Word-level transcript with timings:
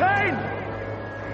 entertained? 0.00 0.36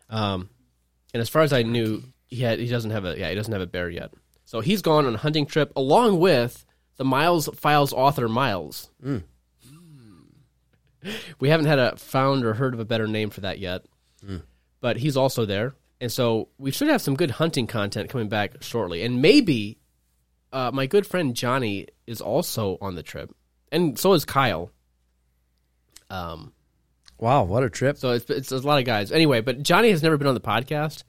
Um, 0.09 0.49
and 1.13 1.21
as 1.21 1.29
far 1.29 1.41
as 1.41 1.53
I 1.53 1.63
knew, 1.63 2.03
he 2.27 2.41
had 2.41 2.59
he 2.59 2.67
doesn't 2.67 2.91
have 2.91 3.05
a 3.05 3.17
yeah 3.17 3.29
he 3.29 3.35
doesn't 3.35 3.53
have 3.53 3.61
a 3.61 3.67
bear 3.67 3.89
yet. 3.89 4.11
So 4.45 4.59
he's 4.59 4.81
gone 4.81 5.05
on 5.05 5.15
a 5.15 5.17
hunting 5.17 5.45
trip 5.45 5.71
along 5.75 6.19
with 6.19 6.65
the 6.97 7.05
Miles 7.05 7.47
Files 7.55 7.93
author 7.93 8.27
Miles. 8.27 8.89
Mm. 9.03 9.23
We 11.37 11.49
haven't 11.49 11.65
had 11.65 11.79
a 11.79 11.97
found 11.97 12.45
or 12.45 12.53
heard 12.53 12.73
of 12.73 12.79
a 12.79 12.85
better 12.85 13.07
name 13.07 13.29
for 13.29 13.41
that 13.41 13.59
yet, 13.59 13.83
but 14.79 14.95
he's 14.95 15.17
also 15.17 15.45
there, 15.45 15.75
and 15.99 16.09
so 16.09 16.47
we 16.57 16.71
should 16.71 16.87
have 16.87 17.01
some 17.01 17.17
good 17.17 17.31
hunting 17.31 17.67
content 17.67 18.09
coming 18.09 18.29
back 18.29 18.63
shortly, 18.63 19.03
and 19.03 19.21
maybe 19.21 19.79
uh, 20.53 20.71
my 20.73 20.85
good 20.85 21.05
friend 21.05 21.35
Johnny 21.35 21.87
is 22.07 22.21
also 22.21 22.77
on 22.79 22.95
the 22.95 23.03
trip, 23.03 23.35
and 23.71 23.99
so 23.99 24.13
is 24.13 24.23
Kyle. 24.23 24.71
Um, 26.09 26.53
Wow, 27.19 27.43
what 27.43 27.63
a 27.63 27.69
trip. 27.69 27.97
so 27.97 28.11
it's 28.11 28.29
it's 28.29 28.51
a 28.51 28.57
lot 28.57 28.79
of 28.79 28.85
guys. 28.85 29.11
Anyway, 29.11 29.41
but 29.41 29.63
Johnny 29.63 29.89
has 29.91 30.03
never 30.03 30.17
been 30.17 30.27
on 30.27 30.33
the 30.33 30.41
podcast, 30.41 31.03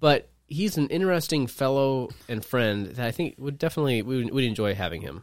but 0.00 0.28
he's 0.48 0.76
an 0.76 0.88
interesting 0.88 1.46
fellow 1.46 2.10
and 2.28 2.44
friend 2.44 2.86
that 2.86 3.06
I 3.06 3.10
think 3.10 3.36
would 3.38 3.58
definitely 3.58 4.02
we 4.02 4.24
would, 4.24 4.32
would 4.34 4.44
enjoy 4.44 4.74
having 4.74 5.00
him. 5.02 5.22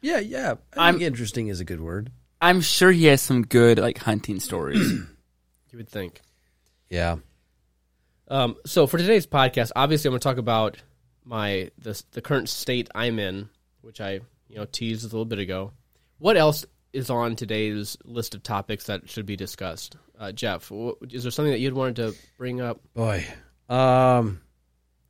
Yeah, 0.00 0.18
yeah. 0.20 0.54
I 0.76 0.92
think 0.92 1.02
interesting 1.02 1.48
is 1.48 1.60
a 1.60 1.64
good 1.64 1.80
word. 1.80 2.10
I'm 2.40 2.60
sure 2.60 2.90
he 2.92 3.06
has 3.06 3.20
some 3.20 3.42
good 3.42 3.78
like 3.78 3.98
hunting 3.98 4.40
stories. 4.40 5.02
You 5.72 5.78
would 5.78 5.88
think. 5.90 6.22
Yeah. 6.88 7.16
Um, 8.28 8.56
so 8.64 8.86
for 8.86 8.96
today's 8.96 9.26
podcast, 9.26 9.72
obviously, 9.76 10.08
I'm 10.08 10.12
going 10.12 10.20
to 10.20 10.24
talk 10.24 10.38
about 10.38 10.78
my 11.26 11.70
the 11.78 12.00
the 12.12 12.22
current 12.22 12.48
state 12.48 12.88
I'm 12.94 13.18
in, 13.18 13.48
which 13.82 14.00
I 14.00 14.20
you 14.48 14.56
know 14.56 14.64
teased 14.64 15.02
a 15.04 15.08
little 15.08 15.24
bit 15.26 15.38
ago. 15.40 15.72
What 16.18 16.36
else 16.38 16.64
is 16.92 17.10
on 17.10 17.36
today's 17.36 17.96
list 18.04 18.34
of 18.34 18.42
topics 18.42 18.84
that 18.86 19.10
should 19.10 19.26
be 19.26 19.36
discussed? 19.36 19.96
Uh, 20.18 20.32
Jeff, 20.32 20.68
wh- 20.70 20.92
is 21.10 21.24
there 21.24 21.30
something 21.30 21.52
that 21.52 21.58
you'd 21.60 21.74
wanted 21.74 21.96
to 21.96 22.14
bring 22.38 22.62
up? 22.62 22.80
Boy. 22.94 23.26
Um, 23.68 24.40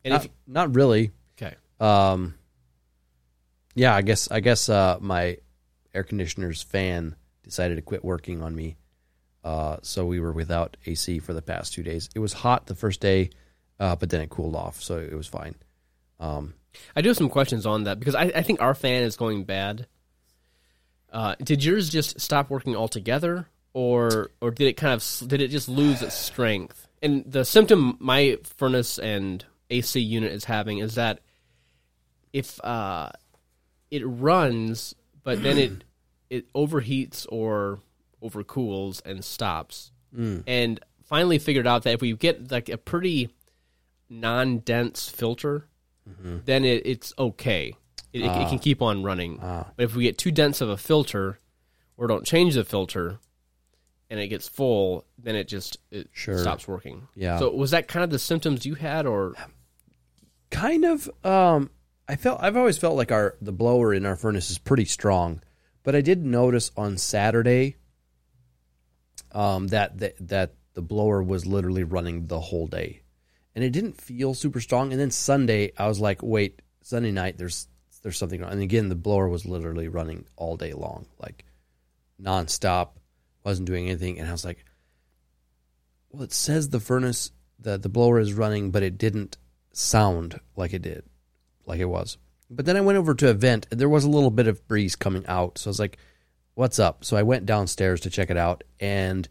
And 0.04 0.12
not, 0.14 0.24
if 0.24 0.30
not 0.48 0.74
really. 0.74 1.12
okay, 1.40 1.54
Um, 1.78 2.34
yeah, 3.74 3.94
I 3.94 4.02
guess 4.02 4.30
I 4.30 4.40
guess 4.40 4.68
uh, 4.68 4.96
my 5.00 5.38
air 5.94 6.02
conditioner's 6.02 6.62
fan 6.62 7.14
decided 7.44 7.76
to 7.76 7.82
quit 7.82 8.04
working 8.04 8.42
on 8.42 8.56
me, 8.56 8.76
uh, 9.44 9.76
so 9.82 10.06
we 10.06 10.18
were 10.18 10.32
without 10.32 10.76
AC 10.86 11.18
for 11.20 11.34
the 11.34 11.42
past 11.42 11.74
two 11.74 11.82
days. 11.82 12.08
It 12.14 12.18
was 12.18 12.32
hot 12.32 12.66
the 12.66 12.74
first 12.74 13.00
day, 13.00 13.30
uh, 13.78 13.94
but 13.96 14.10
then 14.10 14.22
it 14.22 14.30
cooled 14.30 14.56
off, 14.56 14.82
so 14.82 14.96
it 14.98 15.14
was 15.14 15.26
fine. 15.28 15.54
Um, 16.18 16.54
I 16.94 17.00
do 17.00 17.08
have 17.08 17.16
some 17.16 17.28
questions 17.28 17.66
on 17.66 17.84
that 17.84 17.98
because 17.98 18.14
I, 18.14 18.24
I 18.24 18.42
think 18.42 18.60
our 18.60 18.74
fan 18.74 19.02
is 19.02 19.16
going 19.16 19.44
bad. 19.44 19.86
Uh, 21.12 21.34
did 21.42 21.64
yours 21.64 21.88
just 21.88 22.20
stop 22.20 22.50
working 22.50 22.76
altogether, 22.76 23.48
or 23.72 24.30
or 24.40 24.50
did 24.50 24.68
it 24.68 24.74
kind 24.74 24.92
of 24.92 25.28
did 25.28 25.40
it 25.40 25.48
just 25.48 25.68
lose 25.68 26.02
its 26.02 26.14
strength? 26.14 26.88
And 27.02 27.24
the 27.30 27.44
symptom 27.44 27.96
my 28.00 28.38
furnace 28.42 28.98
and 28.98 29.44
AC 29.70 30.00
unit 30.00 30.32
is 30.32 30.44
having 30.44 30.78
is 30.78 30.96
that 30.96 31.20
if 32.32 32.62
uh, 32.64 33.10
it 33.90 34.02
runs, 34.04 34.94
but 35.22 35.42
then 35.42 35.58
it 35.58 35.84
it 36.30 36.52
overheats 36.52 37.26
or 37.30 37.80
overcools 38.22 39.00
and 39.06 39.24
stops, 39.24 39.92
and 40.46 40.80
finally 41.04 41.38
figured 41.38 41.66
out 41.66 41.84
that 41.84 41.94
if 41.94 42.00
we 42.00 42.12
get 42.14 42.50
like 42.50 42.68
a 42.68 42.76
pretty 42.76 43.30
non-dense 44.10 45.08
filter, 45.08 45.66
then 46.44 46.64
it, 46.64 46.86
it's 46.86 47.12
okay. 47.18 47.74
It, 48.12 48.20
it, 48.22 48.24
it 48.24 48.48
can 48.48 48.58
keep 48.58 48.80
on 48.82 49.02
running. 49.02 49.36
But 49.38 49.66
if 49.78 49.94
we 49.94 50.04
get 50.04 50.16
too 50.18 50.30
dense 50.30 50.60
of 50.60 50.68
a 50.68 50.76
filter, 50.76 51.38
or 51.96 52.06
don't 52.06 52.24
change 52.26 52.54
the 52.54 52.64
filter, 52.64 53.18
and 54.08 54.20
it 54.20 54.28
gets 54.28 54.48
full, 54.48 55.04
then 55.18 55.34
it 55.34 55.48
just 55.48 55.78
it 55.90 56.08
Sure. 56.12 56.38
stops 56.38 56.66
working. 56.68 57.08
Yeah. 57.14 57.38
So 57.38 57.50
was 57.54 57.72
that 57.72 57.88
kind 57.88 58.04
of 58.04 58.10
the 58.10 58.18
symptoms 58.18 58.64
you 58.64 58.74
had, 58.74 59.06
or 59.06 59.34
kind 60.50 60.84
of. 60.84 61.10
Um, 61.24 61.70
I 62.08 62.14
felt 62.16 62.40
I've 62.40 62.56
always 62.56 62.78
felt 62.78 62.96
like 62.96 63.10
our 63.10 63.34
the 63.42 63.50
blower 63.52 63.92
in 63.92 64.06
our 64.06 64.14
furnace 64.16 64.50
is 64.50 64.58
pretty 64.58 64.84
strong, 64.84 65.42
but 65.82 65.96
I 65.96 66.00
did 66.02 66.24
notice 66.24 66.70
on 66.76 66.98
Saturday, 66.98 67.76
um, 69.32 69.66
that 69.68 69.98
that 69.98 70.14
that 70.28 70.54
the 70.74 70.82
blower 70.82 71.22
was 71.22 71.46
literally 71.46 71.82
running 71.84 72.26
the 72.26 72.38
whole 72.40 72.66
day, 72.66 73.00
and 73.56 73.64
it 73.64 73.70
didn't 73.70 73.98
feel 73.98 74.34
super 74.34 74.60
strong. 74.60 74.92
And 74.92 75.00
then 75.00 75.10
Sunday, 75.10 75.72
I 75.78 75.88
was 75.88 75.98
like, 75.98 76.22
wait, 76.22 76.60
Sunday 76.82 77.10
night, 77.10 77.38
there's 77.38 77.66
there's 78.02 78.18
something 78.18 78.40
wrong. 78.40 78.52
And 78.52 78.62
again, 78.62 78.90
the 78.90 78.94
blower 78.94 79.28
was 79.28 79.46
literally 79.46 79.88
running 79.88 80.26
all 80.36 80.56
day 80.56 80.74
long, 80.74 81.06
like 81.18 81.44
nonstop, 82.22 82.90
wasn't 83.42 83.66
doing 83.66 83.86
anything. 83.86 84.20
And 84.20 84.28
I 84.28 84.32
was 84.32 84.44
like, 84.44 84.64
well, 86.10 86.22
it 86.22 86.34
says 86.34 86.68
the 86.68 86.78
furnace, 86.78 87.32
the 87.58 87.78
the 87.78 87.88
blower 87.88 88.20
is 88.20 88.34
running, 88.34 88.70
but 88.70 88.82
it 88.82 88.98
didn't 88.98 89.38
sound 89.72 90.38
like 90.54 90.74
it 90.74 90.82
did, 90.82 91.04
like 91.64 91.80
it 91.80 91.86
was. 91.86 92.18
But 92.50 92.66
then 92.66 92.76
I 92.76 92.82
went 92.82 92.98
over 92.98 93.14
to 93.14 93.30
a 93.30 93.34
vent, 93.34 93.66
and 93.70 93.80
there 93.80 93.88
was 93.88 94.04
a 94.04 94.10
little 94.10 94.30
bit 94.30 94.46
of 94.46 94.68
breeze 94.68 94.96
coming 94.96 95.26
out. 95.26 95.58
So 95.58 95.68
I 95.68 95.70
was 95.70 95.80
like, 95.80 95.96
"What's 96.54 96.78
up?" 96.78 97.06
So 97.06 97.16
I 97.16 97.22
went 97.22 97.46
downstairs 97.46 98.02
to 98.02 98.10
check 98.10 98.28
it 98.28 98.36
out, 98.36 98.64
and 98.78 99.26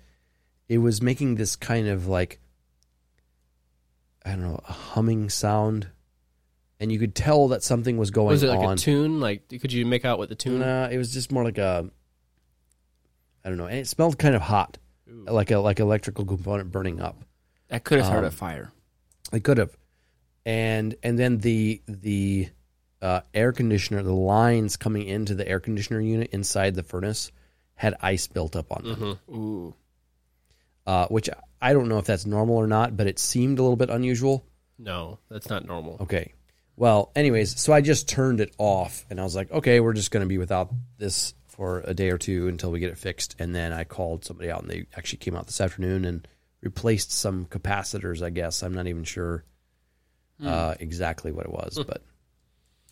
it 0.67 0.79
was 0.79 0.99
making 0.99 1.35
this 1.35 1.55
kind 1.55 1.87
of 1.87 2.07
like 2.07 2.39
I 4.25 4.31
don't 4.31 4.41
know, 4.41 4.59
a 4.67 4.73
humming 4.73 5.29
sound, 5.29 5.87
and 6.79 6.91
you 6.91 6.97
could 6.99 7.13
tell 7.15 7.49
that 7.49 7.61
something 7.63 7.97
was 7.97 8.09
going 8.11 8.27
was 8.29 8.41
it 8.43 8.49
like 8.49 8.59
on. 8.59 8.73
a 8.73 8.77
tune? 8.77 9.19
Like, 9.19 9.47
could 9.47 9.71
you 9.71 9.85
make 9.85 10.03
out 10.03 10.17
what 10.17 10.29
the 10.29 10.35
tune? 10.35 10.59
Nah, 10.59 10.87
it 10.87 10.97
was 10.97 11.13
just 11.13 11.31
more 11.31 11.43
like 11.43 11.57
a 11.59 11.89
I 13.43 13.49
don't 13.49 13.57
know, 13.57 13.67
and 13.67 13.77
it 13.77 13.87
smelled 13.87 14.17
kind 14.17 14.33
of 14.35 14.41
hot, 14.41 14.79
like 15.07 15.51
a 15.51 15.59
like 15.59 15.79
electrical 15.79 16.25
component 16.25 16.71
burning 16.71 16.99
up. 16.99 17.23
That 17.67 17.83
could 17.83 17.99
have 17.99 18.07
started 18.07 18.27
Um, 18.27 18.33
a 18.33 18.35
fire. 18.35 18.71
It 19.31 19.43
could 19.43 19.59
have, 19.59 19.75
and 20.45 20.95
and 21.03 21.17
then 21.19 21.37
the 21.37 21.81
the 21.87 22.49
uh, 23.01 23.21
air 23.33 23.51
conditioner, 23.51 24.01
the 24.01 24.13
lines 24.13 24.77
coming 24.77 25.07
into 25.07 25.35
the 25.35 25.47
air 25.47 25.59
conditioner 25.59 25.99
unit 25.99 26.31
inside 26.31 26.73
the 26.73 26.81
furnace 26.83 27.31
had 27.75 27.93
ice 28.01 28.25
built 28.27 28.55
up 28.55 28.71
on 28.71 28.83
them, 28.83 29.19
Ooh. 29.29 29.75
Uh, 30.85 31.07
which 31.07 31.29
I 31.61 31.73
don't 31.73 31.87
know 31.89 31.97
if 31.97 32.05
that's 32.05 32.25
normal 32.25 32.57
or 32.57 32.67
not, 32.67 32.95
but 32.95 33.07
it 33.07 33.19
seemed 33.19 33.59
a 33.59 33.61
little 33.61 33.77
bit 33.77 33.89
unusual. 33.89 34.45
No, 34.77 35.19
that's 35.29 35.49
not 35.49 35.65
normal. 35.65 35.97
Okay, 36.01 36.33
Well, 36.75 37.11
anyways, 37.15 37.59
so 37.59 37.71
I 37.73 37.81
just 37.81 38.09
turned 38.09 38.41
it 38.41 38.53
off 38.57 39.05
and 39.09 39.19
I 39.19 39.23
was 39.23 39.35
like, 39.35 39.51
okay, 39.51 39.79
we're 39.79 39.93
just 39.93 40.11
going 40.11 40.23
to 40.23 40.27
be 40.27 40.37
without 40.37 40.71
this 40.97 41.33
for 41.47 41.81
a 41.85 41.93
day 41.93 42.09
or 42.09 42.17
two 42.17 42.49
until 42.49 42.71
we 42.71 42.79
get 42.79 42.91
it 42.91 42.97
fixed. 42.97 43.35
And 43.39 43.55
then 43.55 43.71
I 43.71 43.85
called 43.85 44.25
somebody 44.25 44.51
out 44.51 44.61
and 44.61 44.69
they 44.69 44.85
actually 44.97 45.19
came 45.19 45.35
out 45.35 45.45
this 45.47 45.61
afternoon 45.61 46.03
and 46.03 46.27
replaced 46.61 47.11
some 47.13 47.45
capacitors, 47.45 48.21
I 48.21 48.29
guess. 48.29 48.61
I'm 48.61 48.73
not 48.73 48.87
even 48.87 49.05
sure 49.05 49.45
uh, 50.43 50.75
exactly 50.81 51.31
what 51.31 51.45
it 51.45 51.51
was, 51.51 51.79
but 51.87 52.01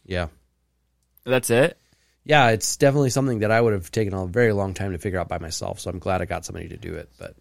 yeah. 0.06 0.28
That's 1.25 1.50
it. 1.50 1.78
Yeah, 2.24 2.51
it's 2.51 2.78
definitely 2.78 3.10
something 3.10 3.39
that 3.39 3.51
I 3.51 3.60
would 3.60 3.74
have 3.74 3.92
taken 3.92 4.13
a 4.13 4.25
very 4.25 4.54
long 4.54 4.74
time 4.74 4.94
to 4.94 4.98
figure 4.98 5.19
out 5.19 5.28
by 5.28 5.39
myself. 5.39 5.81
So 5.81 5.89
I'm 5.89 6.00
glad 6.00 6.22
I 6.22 6.25
got 6.25 6.46
somebody 6.46 6.69
to 6.69 6.78
do 6.78 6.94
it. 6.94 7.10
But 7.19 7.36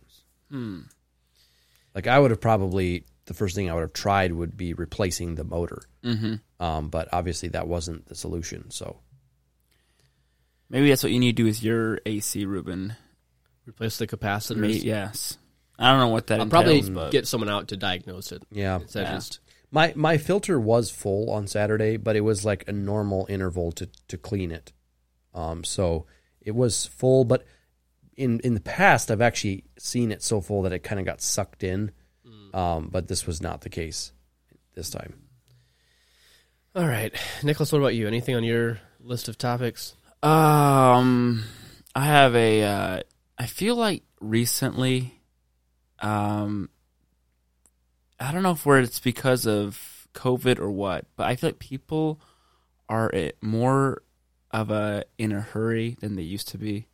like 1.95 2.07
I 2.07 2.19
would 2.19 2.31
have 2.31 2.41
probably 2.41 3.05
the 3.27 3.35
first 3.35 3.55
thing 3.55 3.71
I 3.71 3.75
would 3.75 3.83
have 3.83 3.93
tried 3.93 4.33
would 4.33 4.57
be 4.57 4.75
replacing 4.75 5.35
the 5.37 5.45
motor. 5.45 5.83
Mm-hmm. 6.05 6.35
Um, 6.63 6.89
but 6.89 7.09
obviously 7.13 7.51
that 7.51 7.69
wasn't 7.69 8.07
the 8.07 8.15
solution. 8.15 8.71
So 8.71 8.99
Maybe 10.69 10.89
that's 10.89 11.03
what 11.03 11.13
you 11.13 11.21
need 11.21 11.37
to 11.37 11.43
do 11.43 11.45
with 11.47 11.63
your 11.63 12.01
AC, 12.07 12.47
Ruben. 12.47 12.97
Replace 13.67 13.99
the 13.99 14.07
capacitors. 14.07 14.57
May- 14.57 14.73
yes. 14.73 15.37
I 15.79 15.91
don't 15.91 16.01
know 16.01 16.09
what 16.09 16.29
that 16.29 16.41
I'll 16.41 16.47
probably 16.47 16.79
entails, 16.79 16.91
but 16.95 17.13
get 17.13 17.27
someone 17.29 17.51
out 17.51 17.69
to 17.69 17.77
diagnose 17.77 18.33
it. 18.33 18.43
yeah, 18.51 18.79
Yeah. 18.95 19.15
just 19.15 19.41
my 19.71 19.93
my 19.97 20.17
filter 20.17 20.61
was 20.61 20.91
full 20.91 21.31
on 21.31 21.47
Saturday, 21.47 21.97
but 21.97 22.15
it 22.15 22.21
was 22.21 22.45
like 22.45 22.69
a 22.69 22.73
normal 22.73 23.27
interval 23.29 23.73
to 23.73 23.89
to 24.09 24.17
clean 24.17 24.51
it. 24.51 24.73
Um, 25.35 25.65
so 25.65 26.07
it 26.41 26.55
was 26.55 26.87
full, 26.87 27.25
but 27.25 27.45
in 28.17 28.41
in 28.41 28.55
the 28.55 28.61
past 28.61 29.11
I've 29.11 29.21
actually 29.21 29.65
seen 29.79 30.13
it 30.13 30.23
so 30.23 30.41
full 30.41 30.63
that 30.63 30.73
it 30.73 30.81
kind 30.81 31.01
of 31.01 31.07
got 31.07 31.21
sucked 31.21 31.65
in. 31.65 31.93
Um, 32.55 32.89
but 32.93 33.09
this 33.09 33.27
was 33.27 33.41
not 33.41 33.63
the 33.63 33.71
case 33.71 34.13
this 34.75 34.91
time. 34.91 35.15
All 36.75 36.87
right, 36.87 37.15
Nicholas. 37.43 37.73
What 37.73 37.79
about 37.79 37.95
you? 37.95 38.07
Anything 38.07 38.35
on 38.35 38.45
your 38.45 38.81
list 39.01 39.29
of 39.29 39.39
topics? 39.39 39.95
Um, 40.23 41.45
I 41.95 42.05
have 42.05 42.35
a. 42.35 42.63
Uh, 42.63 43.01
I 43.39 43.47
feel 43.47 43.77
like 43.77 44.03
recently, 44.21 45.21
um, 45.99 46.69
I 48.21 48.33
don't 48.33 48.43
know 48.43 48.53
if 48.53 48.65
where 48.65 48.81
it's 48.81 49.01
because 49.01 49.47
of 49.47 50.09
COVID 50.15 50.59
or 50.59 50.71
what, 50.71 51.07
but 51.17 51.27
I 51.27 51.37
feel 51.37 51.51
like 51.51 51.59
people 51.59 52.21
are 52.89 53.11
more 53.41 54.03
of 54.51 54.71
a 54.71 55.05
in 55.19 55.33
a 55.33 55.41
hurry 55.41 55.97
than 56.01 56.17
they 56.17 56.23
used 56.23 56.49
to 56.49 56.59
be, 56.59 56.87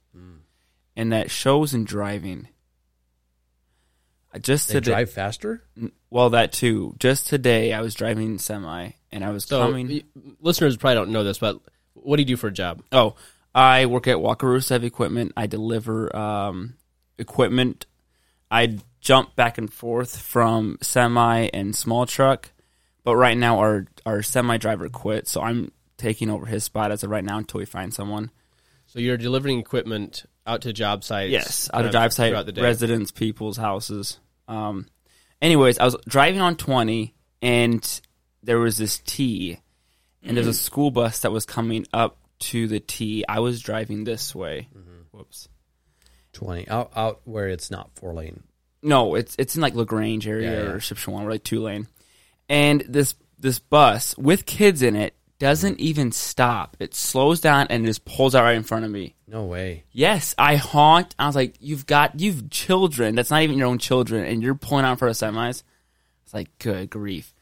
and 0.99 1.13
that 1.13 1.31
shows 1.31 1.73
in 1.73 1.85
driving. 1.85 2.49
I 4.33 4.39
Just 4.39 4.69
They 4.69 4.75
today, 4.75 4.91
drive 4.93 5.11
faster. 5.11 5.63
well, 6.11 6.31
that 6.31 6.53
too. 6.53 6.95
Just 6.99 7.29
today, 7.29 7.73
I 7.73 7.81
was 7.81 7.95
driving 7.95 8.39
semi, 8.39 8.91
and 9.11 9.25
I 9.25 9.31
was 9.31 9.45
So, 9.47 9.61
coming. 9.61 10.03
listeners 10.41 10.77
probably 10.77 10.97
don't 10.97 11.11
know 11.11 11.25
this, 11.25 11.39
but 11.39 11.61
what 11.95 12.17
do 12.17 12.23
you 12.23 12.27
do 12.27 12.37
for 12.37 12.49
a 12.49 12.53
job? 12.53 12.83
Oh, 12.93 13.17
I 13.55 13.87
work 13.87 14.07
at 14.07 14.19
Wakarusa 14.19 14.69
Heavy 14.71 14.87
Equipment. 14.87 15.33
I 15.37 15.47
deliver 15.47 16.15
um, 16.15 16.75
equipment. 17.17 17.87
I 18.51 18.79
jump 19.01 19.35
back 19.35 19.57
and 19.59 19.73
forth 19.73 20.19
from 20.21 20.77
semi 20.83 21.49
and 21.55 21.75
small 21.75 22.05
truck, 22.05 22.51
but 23.05 23.17
right 23.17 23.37
now 23.37 23.59
our 23.59 23.87
our 24.05 24.23
semi 24.23 24.59
driver 24.59 24.89
quit, 24.91 25.27
so 25.27 25.41
I'm 25.41 25.73
taking 25.97 26.29
over 26.31 26.47
his 26.47 26.65
spot 26.65 26.93
as 26.93 27.03
of 27.03 27.11
right 27.11 27.25
now 27.25 27.39
until 27.39 27.59
we 27.59 27.65
find 27.65 27.93
someone. 27.95 28.31
So 28.89 28.99
you're 29.01 29.17
delivering 29.17 29.59
equipment 29.59 30.25
out 30.47 30.63
to 30.63 30.73
job 30.73 31.05
sites. 31.05 31.31
Yes, 31.31 31.71
out 31.73 31.85
of 31.85 31.87
job 31.87 31.93
drive 31.93 32.13
site 32.13 32.31
throughout 32.31 32.47
the 32.47 32.53
day. 32.53 32.63
residents, 32.63 33.11
people's 33.11 33.57
houses. 33.57 34.19
Um, 34.49 34.87
anyways, 35.41 35.79
I 35.79 35.85
was 35.85 35.97
driving 36.09 36.41
on 36.41 36.57
20, 36.57 37.15
and 37.43 38.01
there 38.43 38.59
was 38.59 38.77
this 38.79 38.99
T, 38.99 39.61
and 40.23 40.37
there's 40.37 40.47
a 40.47 40.55
school 40.55 40.91
bus 40.91 41.21
that 41.21 41.33
was 41.33 41.45
coming 41.47 41.87
up 41.93 42.17
to 42.41 42.67
the 42.67 42.81
T. 42.81 43.25
I 43.29 43.41
was 43.41 43.61
driving 43.61 44.05
this 44.05 44.35
way. 44.35 44.69
Whoops. 45.13 45.49
Twenty 46.33 46.69
out 46.69 46.93
out 46.95 47.21
where 47.25 47.49
it's 47.49 47.71
not 47.71 47.91
four 47.97 48.15
lane. 48.15 48.45
No, 48.83 49.17
it's 49.17 49.35
it's 49.39 49.57
in 49.57 49.63
like 49.63 49.75
LaGrange 49.75 50.27
area 50.29 50.53
Yeah, 50.53 50.63
yeah. 50.69 50.71
or 50.71 50.79
Shipshewana, 50.79 51.25
or 51.25 51.31
like 51.31 51.43
two 51.43 51.61
lane. 51.61 51.89
And 52.49 52.83
this 52.89 53.17
this 53.39 53.59
bus 53.59 54.17
with 54.17 54.47
kids 54.47 54.83
in 54.83 54.95
it 54.95 55.15
doesn't 55.39 55.79
even 55.81 56.13
stop. 56.13 56.77
It 56.81 56.95
slows 56.95 57.41
down 57.41 57.69
and 57.71 57.87
just 57.87 58.05
pulls 58.05 58.35
out 58.35 58.43
right 58.43 58.57
in 58.57 58.63
front 58.65 58.85
of 58.85 58.91
me. 58.91 59.15
No 59.27 59.45
way. 59.45 59.85
Yes, 59.93 60.35
I 60.37 60.57
honked. 60.57 61.15
I 61.19 61.27
was 61.27 61.37
like, 61.37 61.55
"You've 61.61 61.87
got 61.87 62.19
you've 62.19 62.51
children. 62.51 63.15
That's 63.15 63.31
not 63.31 63.43
even 63.43 63.59
your 63.59 63.69
own 63.69 63.79
children, 63.79 64.25
and 64.25 64.43
you're 64.43 64.55
pulling 64.55 64.85
out 64.85 64.93
in 64.93 64.97
front 64.99 65.11
of 65.11 65.17
semis." 65.35 65.63
It's 66.25 66.35
like, 66.35 66.51
good 66.59 66.91
grief. 66.91 67.33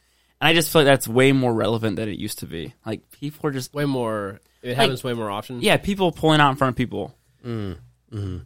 And 0.41 0.49
I 0.49 0.55
just 0.55 0.71
feel 0.71 0.83
like 0.83 0.87
that's 0.87 1.09
way 1.09 1.33
more 1.33 1.53
relevant 1.53 1.97
than 1.97 2.09
it 2.09 2.19
used 2.19 2.41
to 2.41 2.47
be. 2.47 2.75
Like 2.85 3.11
people 3.11 3.49
are 3.49 3.53
just 3.53 3.75
Way 3.75 3.85
more. 3.85 4.41
It 4.63 4.77
happens 4.77 5.03
way 5.03 5.13
more 5.13 5.31
often. 5.31 5.61
yeah, 5.61 5.77
people 5.77 6.13
pulling 6.13 6.41
out 6.41 6.51
in 6.51 6.57
front 6.57 6.73
of 6.73 6.77
people. 6.77 7.17
Mm, 7.45 7.79
mm-hmm. 8.13 8.39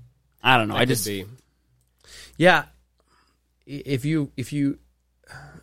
I 0.43 0.57
don't 0.57 0.69
know. 0.69 0.75
That 0.75 0.81
I 0.81 0.85
just 0.85 1.07
be. 1.07 1.25
Yeah, 2.37 2.65
if 3.67 4.05
you 4.05 4.31
if 4.37 4.53
you, 4.53 4.79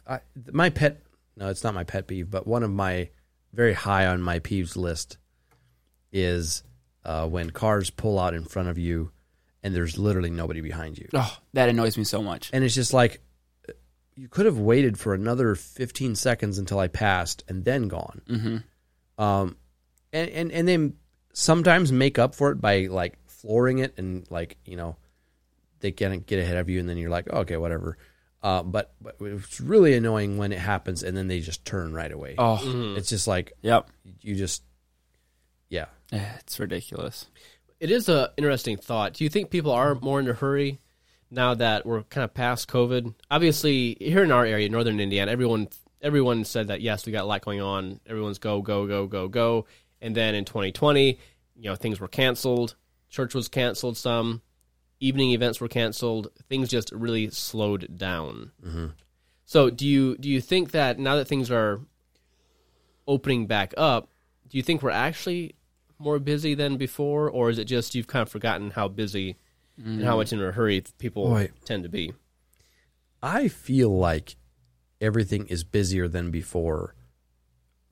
I, 0.07 0.19
my 0.51 0.69
pet. 0.69 1.01
No, 1.35 1.49
it's 1.49 1.63
not 1.63 1.73
my 1.75 1.83
pet 1.83 2.07
peeve, 2.07 2.29
but 2.31 2.47
one 2.47 2.63
of 2.63 2.71
my 2.71 3.09
very 3.57 3.73
high 3.73 4.05
on 4.05 4.21
my 4.21 4.39
peeves 4.39 4.77
list 4.77 5.17
is 6.13 6.63
uh, 7.03 7.27
when 7.27 7.49
cars 7.49 7.89
pull 7.89 8.19
out 8.19 8.35
in 8.35 8.45
front 8.45 8.69
of 8.69 8.77
you 8.77 9.11
and 9.63 9.75
there's 9.75 9.97
literally 9.97 10.29
nobody 10.29 10.61
behind 10.61 10.97
you, 10.97 11.09
oh 11.13 11.37
that 11.53 11.67
annoys 11.67 11.97
me 11.97 12.03
so 12.03 12.21
much. 12.21 12.51
and 12.53 12.63
it's 12.63 12.75
just 12.75 12.93
like 12.93 13.19
you 14.15 14.27
could 14.27 14.45
have 14.45 14.59
waited 14.59 14.97
for 14.97 15.13
another 15.13 15.55
15 15.55 16.15
seconds 16.15 16.57
until 16.57 16.79
I 16.79 16.87
passed 16.87 17.43
and 17.47 17.65
then 17.65 17.87
gone. 17.87 18.21
Mm-hmm. 18.27 19.21
Um, 19.23 19.57
and, 20.13 20.29
and 20.29 20.51
and 20.51 20.67
then 20.67 20.93
sometimes 21.33 21.91
make 21.91 22.19
up 22.19 22.35
for 22.35 22.51
it 22.51 22.61
by 22.61 22.85
like 22.85 23.17
flooring 23.27 23.79
it 23.79 23.95
and 23.97 24.29
like 24.29 24.57
you 24.65 24.77
know 24.77 24.95
they 25.79 25.91
can 25.91 26.19
get 26.19 26.39
ahead 26.39 26.57
of 26.57 26.69
you 26.69 26.79
and 26.79 26.87
then 26.87 26.97
you're 26.97 27.09
like 27.09 27.27
oh, 27.31 27.39
okay 27.39 27.57
whatever. 27.57 27.97
Uh, 28.47 28.63
but 28.63 28.93
but 29.01 29.17
it's 29.19 29.59
really 29.59 29.93
annoying 29.93 30.37
when 30.37 30.53
it 30.53 30.59
happens 30.59 31.03
and 31.03 31.17
then 31.17 31.27
they 31.27 31.41
just 31.41 31.65
turn 31.65 31.91
right 31.91 32.13
away. 32.13 32.33
Oh, 32.37 32.95
It's 32.95 33.09
just 33.09 33.27
like 33.27 33.51
yep. 33.61 33.89
you 34.21 34.35
just 34.35 34.63
yeah. 35.67 35.87
Eh, 36.13 36.23
It's 36.39 36.57
ridiculous. 36.57 37.27
It 37.81 37.91
is 37.91 38.07
an 38.07 38.27
interesting 38.37 38.77
thought. 38.77 39.15
Do 39.15 39.25
you 39.25 39.29
think 39.29 39.49
people 39.49 39.71
are 39.73 39.95
more 39.95 40.21
in 40.21 40.29
a 40.29 40.33
hurry 40.33 40.79
now 41.29 41.55
that 41.55 41.85
we're 41.85 42.03
kind 42.03 42.23
of 42.23 42.33
past 42.33 42.69
COVID? 42.69 43.13
Obviously, 43.29 43.97
here 43.99 44.23
in 44.23 44.31
our 44.31 44.45
area, 44.45 44.69
northern 44.69 45.01
Indiana, 45.01 45.29
everyone 45.29 45.67
everyone 46.01 46.45
said 46.45 46.69
that 46.69 46.79
yes, 46.79 47.05
we 47.05 47.11
got 47.11 47.23
a 47.23 47.27
lot 47.27 47.41
going 47.41 47.59
on. 47.59 47.99
Everyone's 48.07 48.39
go 48.39 48.61
go 48.61 48.87
go 48.87 49.07
go 49.07 49.27
go. 49.27 49.65
And 50.01 50.15
then 50.15 50.35
in 50.35 50.45
2020, 50.45 51.19
you 51.57 51.69
know, 51.69 51.75
things 51.75 51.99
were 51.99 52.07
canceled. 52.07 52.77
Church 53.09 53.35
was 53.35 53.49
canceled. 53.49 53.97
Some 53.97 54.41
evening 54.99 55.31
events 55.31 55.61
were 55.61 55.67
canceled. 55.67 56.29
Things 56.49 56.69
just 56.69 56.91
really 56.91 57.29
slowed 57.29 57.97
down. 57.97 58.51
Mm-hmm. 58.65 58.87
So, 59.45 59.69
do 59.69 59.87
you 59.87 60.17
do 60.17 60.29
you 60.29 60.41
think 60.41 60.71
that 60.71 60.99
now 60.99 61.15
that 61.15 61.27
things 61.27 61.49
are 61.49 61.81
opening 63.07 63.47
back 63.47 63.73
up, 63.77 64.09
do 64.49 64.57
you 64.57 64.63
think 64.63 64.81
we're 64.81 64.89
actually 64.89 65.55
more 65.99 66.19
busy 66.19 66.53
than 66.53 66.77
before, 66.77 67.29
or 67.29 67.49
is 67.49 67.57
it 67.57 67.65
just 67.65 67.95
you've 67.95 68.07
kind 68.07 68.21
of 68.21 68.29
forgotten 68.29 68.71
how 68.71 68.87
busy 68.87 69.37
and 69.77 70.03
how 70.03 70.17
much 70.17 70.33
in 70.33 70.41
a 70.41 70.51
hurry 70.51 70.83
people 70.97 71.27
mm. 71.27 71.29
Boy. 71.29 71.49
tend 71.65 71.83
to 71.83 71.89
be? 71.89 72.13
I 73.21 73.47
feel 73.47 73.95
like 73.95 74.35
everything 74.99 75.47
is 75.47 75.63
busier 75.63 76.07
than 76.07 76.31
before 76.31 76.95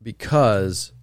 because 0.01 0.93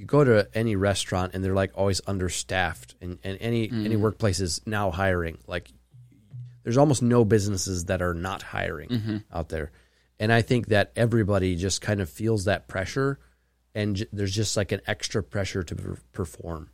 you 0.00 0.06
go 0.06 0.24
to 0.24 0.48
any 0.54 0.74
restaurant 0.76 1.34
and 1.34 1.44
they're 1.44 1.54
like 1.64 1.72
always 1.74 2.00
understaffed 2.06 2.94
and, 3.02 3.18
and 3.22 3.36
any 3.40 3.68
any 3.70 3.96
workplace 3.96 4.40
is 4.40 4.60
now 4.66 4.90
hiring 4.90 5.36
like 5.46 5.70
there's 6.62 6.76
almost 6.78 7.02
no 7.02 7.24
businesses 7.24 7.84
that 7.86 8.00
are 8.00 8.14
not 8.14 8.40
hiring 8.42 9.22
out 9.32 9.48
there 9.50 9.70
and 10.18 10.32
i 10.32 10.40
think 10.42 10.68
that 10.68 10.90
everybody 10.96 11.54
just 11.56 11.80
kind 11.82 12.00
of 12.00 12.08
feels 12.08 12.44
that 12.46 12.66
pressure 12.68 13.18
and 13.74 13.96
j- 13.96 14.06
there's 14.12 14.34
just 14.34 14.56
like 14.56 14.72
an 14.72 14.80
extra 14.86 15.22
pressure 15.22 15.62
to 15.62 15.74
per- 15.74 15.98
perform 16.12 16.70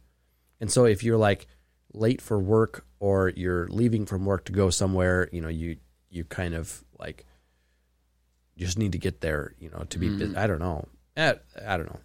and 0.61 0.71
so 0.71 0.85
if 0.85 1.03
you're 1.03 1.19
like 1.19 1.47
late 1.93 2.21
for 2.23 2.39
work 2.39 2.85
or 3.01 3.31
you're 3.31 3.67
leaving 3.69 4.07
from 4.07 4.25
work 4.25 4.45
to 4.47 4.53
go 4.53 4.71
somewhere, 4.71 5.29
you 5.33 5.41
know, 5.41 5.49
you 5.49 5.77
you 6.11 6.25
kind 6.25 6.55
of 6.55 6.83
like 6.99 7.25
just 8.57 8.79
need 8.79 8.93
to 8.93 8.99
get 8.99 9.21
there, 9.21 9.55
you 9.59 9.71
know, 9.71 9.85
to 9.91 9.99
be 9.99 10.09
Mm-hmm. 10.09 10.37
I 10.39 10.47
don't 10.47 10.59
know. 10.61 10.89
Eh, 11.17 11.35
I 11.67 11.77
don't 11.77 11.89
know. 11.93 12.01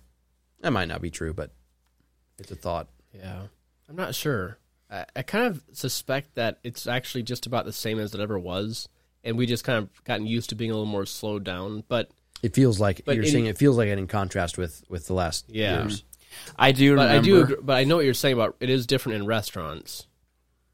That 0.62 0.72
might 0.72 0.88
not 0.88 1.02
be 1.02 1.10
true, 1.10 1.34
but 1.34 1.52
it's 2.40 2.52
a 2.52 2.56
thought. 2.56 2.88
Yeah, 3.16 3.44
I'm 3.90 3.96
not 3.96 4.16
sure. 4.16 4.58
I, 4.90 5.06
I 5.16 5.22
kind 5.24 5.46
of 5.48 5.64
suspect 5.74 6.36
that 6.36 6.60
it's 6.64 6.88
actually 6.88 7.24
just 7.24 7.46
about 7.46 7.66
the 7.66 7.74
same 7.74 8.00
as 8.00 8.14
it 8.14 8.22
ever 8.22 8.38
was, 8.40 8.88
and 9.24 9.38
we 9.38 9.46
just 9.46 9.64
kind 9.64 9.78
of 9.80 10.04
gotten 10.04 10.26
used 10.28 10.50
to 10.50 10.56
being 10.56 10.72
a 10.72 10.74
little 10.74 10.86
more 10.86 11.06
slowed 11.06 11.44
down. 11.44 11.84
But 11.88 12.12
It 12.44 12.54
feels 12.54 12.80
like 12.80 13.02
But 13.06 13.16
you're 13.16 13.26
in- 13.26 13.32
saying 13.32 13.46
it 13.48 13.58
feels 13.58 13.78
like 13.78 13.88
it 13.90 13.98
in 13.98 14.08
contrast 14.08 14.58
with 14.58 14.84
with 14.90 15.08
the 15.08 15.14
last 15.14 15.46
Yeah. 15.50 15.82
years. 15.84 16.04
I 16.58 16.72
do 16.72 16.96
but 16.96 17.10
remember. 17.10 17.18
I 17.20 17.46
do. 17.48 17.58
But 17.62 17.78
I 17.78 17.84
know 17.84 17.98
what 17.98 18.06
you're 18.06 18.14
saying 18.14 18.34
about 18.34 18.56
it 18.60 18.70
is 18.70 18.88
different 18.88 19.18
in 19.18 19.26
restaurants 19.26 20.08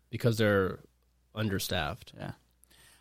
because 0.09 0.37
they're 0.37 0.79
understaffed. 1.33 2.13
Yeah. 2.17 2.31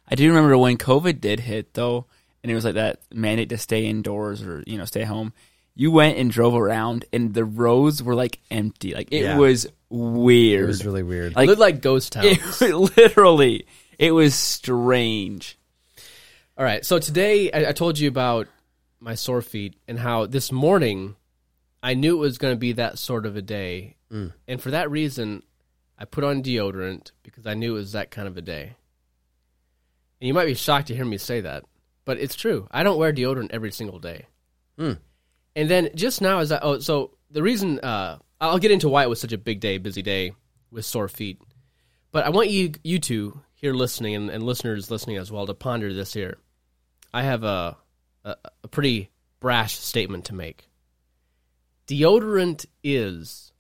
I 0.09 0.14
do 0.14 0.28
remember 0.28 0.57
when 0.57 0.78
COVID 0.78 1.21
did 1.21 1.40
hit 1.40 1.75
though, 1.75 2.07
and 2.43 2.50
it 2.50 2.55
was 2.55 2.64
like 2.64 2.75
that 2.75 3.00
mandate 3.12 3.49
to 3.50 3.59
stay 3.59 3.87
indoors 3.87 4.43
or 4.43 4.62
you 4.66 4.78
know 4.78 4.85
stay 4.85 5.02
home. 5.05 5.33
You 5.78 5.90
went 5.90 6.16
and 6.16 6.30
drove 6.30 6.54
around, 6.56 7.04
and 7.12 7.35
the 7.35 7.45
roads 7.45 8.02
were 8.02 8.14
like 8.14 8.40
empty. 8.50 8.95
Like 8.95 9.09
it 9.12 9.23
Yeah. 9.23 9.37
was 9.37 9.66
weird. 9.90 10.64
It 10.64 10.66
was 10.66 10.85
really 10.87 11.02
weird. 11.02 11.37
like 11.37 11.47
Looked 11.49 11.61
like 11.61 11.80
ghost 11.83 12.12
towns. 12.14 12.62
it, 12.62 12.75
literally, 12.75 13.66
it 13.99 14.11
was 14.12 14.35
strange. 14.35 15.59
All 16.59 16.64
right. 16.64 16.85
So 16.85 16.99
today 16.99 17.52
I, 17.52 17.68
I 17.68 17.73
told 17.73 17.99
you 17.99 18.09
about 18.09 18.49
my 19.00 19.14
sore 19.14 19.42
feet 19.42 19.75
and 19.87 19.99
how 19.99 20.25
this 20.25 20.50
morning 20.50 21.14
I 21.83 21.92
knew 21.92 22.16
it 22.16 22.21
was 22.21 22.38
going 22.38 22.54
to 22.54 22.59
be 22.59 22.73
that 22.73 22.99
sort 22.99 23.26
of 23.26 23.37
a 23.37 23.42
day. 23.42 23.97
Mm. 24.11 24.33
And 24.49 24.61
for 24.62 24.71
that 24.71 24.90
reason, 24.90 25.42
I 25.99 26.06
put 26.06 26.25
on 26.25 26.42
deodorant 26.42 27.11
because 27.23 27.47
I 27.47 27.52
knew 27.52 27.73
it 27.75 27.80
was 27.80 27.92
that 27.92 28.11
kind 28.11 28.26
of 28.26 28.38
a 28.38 28.42
day. 28.42 28.75
And 30.21 30.28
you 30.28 30.33
might 30.33 30.47
be 30.47 30.54
shocked 30.54 30.88
to 30.88 30.95
hear 30.97 31.04
me 31.04 31.18
say 31.18 31.42
that, 31.42 31.64
but 32.06 32.18
it's 32.18 32.35
true. 32.35 32.66
I 32.71 32.83
don't 32.83 32.99
wear 32.99 33.12
deodorant 33.12 33.50
every 33.52 33.71
single 33.73 33.99
day. 33.99 34.25
Hmm. 34.78 34.92
And 35.57 35.69
then 35.71 35.89
just 35.95 36.21
now, 36.21 36.39
as 36.39 36.53
I, 36.53 36.59
oh, 36.61 36.79
so 36.79 37.17
the 37.31 37.43
reason, 37.43 37.81
uh, 37.81 38.19
I'll 38.41 38.59
get 38.59 38.71
into 38.71 38.91
why 38.91 39.03
it 39.03 39.09
was 39.09 39.21
such 39.21 39.33
a 39.33 39.39
big 39.39 39.59
day, 39.59 39.79
busy 39.79 40.03
day 40.03 40.35
with 40.71 40.85
sore 40.85 41.09
feet. 41.09 41.41
But 42.13 42.27
I 42.27 42.29
want 42.29 42.51
you, 42.51 42.73
you 42.85 42.99
two 42.99 43.41
here 43.55 43.73
listening 43.73 44.15
and, 44.15 44.31
and 44.31 44.45
listeners 44.45 44.91
listening 44.91 45.17
as 45.17 45.33
well 45.33 45.47
to 45.47 45.55
ponder 45.55 45.93
this 45.93 46.13
here. 46.13 46.37
I 47.13 47.23
have 47.23 47.43
a, 47.43 47.77
a, 48.25 48.37
a 48.63 48.69
pretty 48.69 49.11
brash 49.41 49.77
statement 49.77 50.27
to 50.27 50.35
make. 50.35 50.69
Deodorant 51.89 52.67
is 52.85 53.53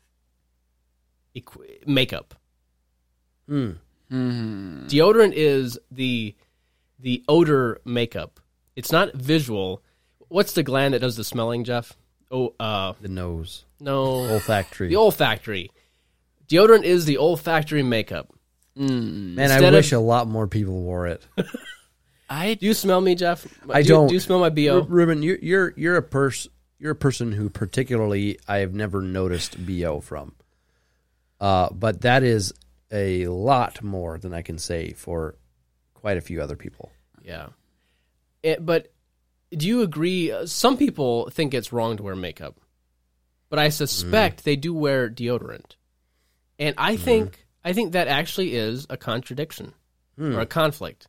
equ- 1.34 1.86
makeup. 1.86 2.34
Hmm. 3.48 3.72
Deodorant 4.86 5.32
is 5.34 5.78
the 5.90 6.34
the 6.98 7.24
odor 7.28 7.80
makeup. 7.84 8.40
It's 8.74 8.92
not 8.92 9.14
visual. 9.14 9.82
What's 10.28 10.52
the 10.52 10.62
gland 10.62 10.94
that 10.94 11.00
does 11.00 11.16
the 11.16 11.24
smelling, 11.24 11.64
Jeff? 11.64 11.96
Oh, 12.30 12.54
uh, 12.58 12.94
the 13.00 13.08
nose, 13.08 13.64
no, 13.80 14.02
olfactory. 14.04 14.88
the 14.88 14.96
olfactory. 14.96 15.70
Deodorant 16.48 16.82
is 16.84 17.04
the 17.04 17.18
olfactory 17.18 17.82
makeup. 17.82 18.32
Man, 18.74 19.38
I 19.50 19.70
wish 19.70 19.92
of- 19.92 20.00
a 20.00 20.02
lot 20.04 20.28
more 20.28 20.46
people 20.46 20.82
wore 20.82 21.06
it. 21.06 21.24
I 22.28 22.54
Do 22.54 22.66
you 22.66 22.74
smell 22.74 23.00
me, 23.00 23.14
Jeff? 23.14 23.46
I 23.70 23.82
do 23.82 23.88
you- 23.88 23.94
don't. 23.94 24.08
Do 24.08 24.14
you 24.14 24.20
smell 24.20 24.40
my 24.40 24.50
bo? 24.50 24.80
Ru- 24.80 24.86
Ruben, 24.88 25.22
you're 25.22 25.38
you're 25.40 25.72
you're 25.76 25.96
a 25.96 26.02
pers 26.02 26.48
you're 26.78 26.90
a 26.92 26.96
person 26.96 27.30
who 27.32 27.48
particularly 27.48 28.38
I 28.48 28.58
have 28.58 28.74
never 28.74 29.00
noticed 29.00 29.64
bo 29.64 30.00
from. 30.00 30.34
Uh, 31.40 31.68
but 31.72 32.00
that 32.00 32.22
is 32.24 32.52
a 32.90 33.26
lot 33.28 33.82
more 33.82 34.18
than 34.18 34.34
I 34.34 34.42
can 34.42 34.58
say 34.58 34.92
for 34.92 35.36
quite 35.94 36.16
a 36.16 36.20
few 36.20 36.42
other 36.42 36.56
people. 36.56 36.90
Yeah. 37.22 37.48
It, 38.42 38.64
but 38.64 38.92
do 39.54 39.66
you 39.66 39.82
agree? 39.82 40.30
uh, 40.32 40.46
Some 40.46 40.76
people 40.76 41.28
think 41.30 41.54
it's 41.54 41.72
wrong 41.72 41.96
to 41.96 42.02
wear 42.02 42.16
makeup, 42.16 42.56
but 43.48 43.58
I 43.58 43.68
suspect 43.68 44.44
they 44.44 44.56
do 44.56 44.72
wear 44.74 45.08
deodorant, 45.10 45.76
and 46.58 46.74
I 46.78 46.96
think 46.96 47.44
I 47.64 47.72
think 47.72 47.92
that 47.92 48.08
actually 48.08 48.54
is 48.54 48.86
a 48.90 48.96
contradiction 48.96 49.72
or 50.18 50.40
a 50.40 50.46
conflict. 50.46 51.06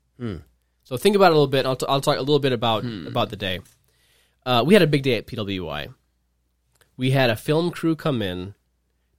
So 0.84 0.98
think 0.98 1.16
about 1.16 1.28
it 1.28 1.36
a 1.36 1.36
little 1.36 1.48
bit. 1.48 1.66
I'll, 1.66 1.76
t- 1.76 1.86
I'll 1.88 2.02
talk 2.02 2.18
a 2.18 2.20
little 2.22 2.40
bit 2.40 2.52
about 2.54 2.84
about 3.08 3.30
the 3.30 3.36
day. 3.38 3.60
Uh, 4.46 4.64
we 4.66 4.74
had 4.74 4.84
a 4.84 4.88
big 4.88 5.04
day 5.04 5.16
at 5.16 5.28
PWI. 5.28 5.94
We 6.98 7.12
had 7.12 7.30
a 7.30 7.36
film 7.36 7.72
crew 7.72 7.96
come 7.96 8.22
in 8.22 8.54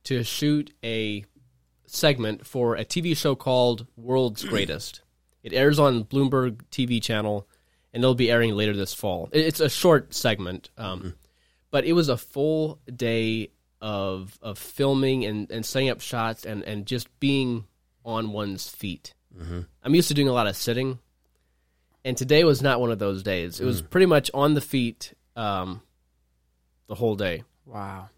to 0.05 0.23
shoot 0.25 0.73
a 0.85 1.25
segment 1.87 2.47
for 2.47 2.75
a 2.77 2.85
TV 2.85 3.17
show 3.17 3.35
called 3.35 3.87
World's 3.97 4.45
Greatest. 4.53 5.01
It 5.43 5.53
airs 5.55 5.79
on 5.79 6.05
Bloomberg 6.05 6.61
TV 6.71 7.01
channel, 7.03 7.48
and 7.93 8.03
it'll 8.03 8.15
be 8.15 8.31
airing 8.31 8.55
later 8.55 8.77
this 8.77 8.95
fall. 8.95 9.29
It's 9.33 9.61
a 9.61 9.69
short 9.69 10.15
segment, 10.15 10.71
um, 10.79 11.15
but 11.71 11.85
it 11.85 11.93
was 11.95 12.09
a 12.09 12.17
full 12.17 12.79
day 12.95 13.51
of 13.81 14.39
of 14.43 14.59
filming 14.59 15.25
and, 15.25 15.51
and 15.51 15.65
setting 15.65 15.89
up 15.91 16.01
shots 16.01 16.45
and, 16.45 16.63
and 16.65 16.85
just 16.87 17.09
being 17.21 17.65
on 18.05 18.33
one's 18.33 18.69
feet. 18.69 19.15
I'm 19.85 19.95
used 19.95 20.09
to 20.09 20.15
doing 20.15 20.27
a 20.29 20.33
lot 20.33 20.49
of 20.49 20.57
sitting, 20.57 20.99
and 22.05 22.17
today 22.17 22.43
was 22.43 22.61
not 22.61 22.81
one 22.81 22.91
of 22.91 22.99
those 22.99 23.23
days. 23.23 23.61
It 23.61 23.65
was 23.65 23.81
pretty 23.83 24.07
much 24.07 24.31
on 24.35 24.55
the 24.55 24.61
feet 24.61 25.15
um, 25.37 25.81
the 26.89 26.95
whole 26.97 27.15
day. 27.15 27.45
wow. 27.67 28.09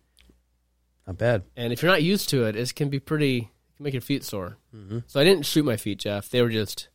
Not 1.06 1.18
bad. 1.18 1.42
And 1.56 1.72
if 1.72 1.82
you're 1.82 1.90
not 1.90 2.02
used 2.02 2.28
to 2.30 2.44
it, 2.44 2.54
it 2.56 2.74
can 2.74 2.88
be 2.88 3.00
pretty, 3.00 3.38
it 3.38 3.76
can 3.76 3.84
make 3.84 3.94
your 3.94 4.00
feet 4.00 4.22
sore. 4.24 4.56
So 5.08 5.18
I 5.20 5.24
didn't 5.24 5.44
shoot 5.44 5.64
my 5.64 5.76
feet, 5.76 5.98
Jeff. 5.98 6.28
They 6.30 6.40
were 6.40 6.50
just, 6.50 6.88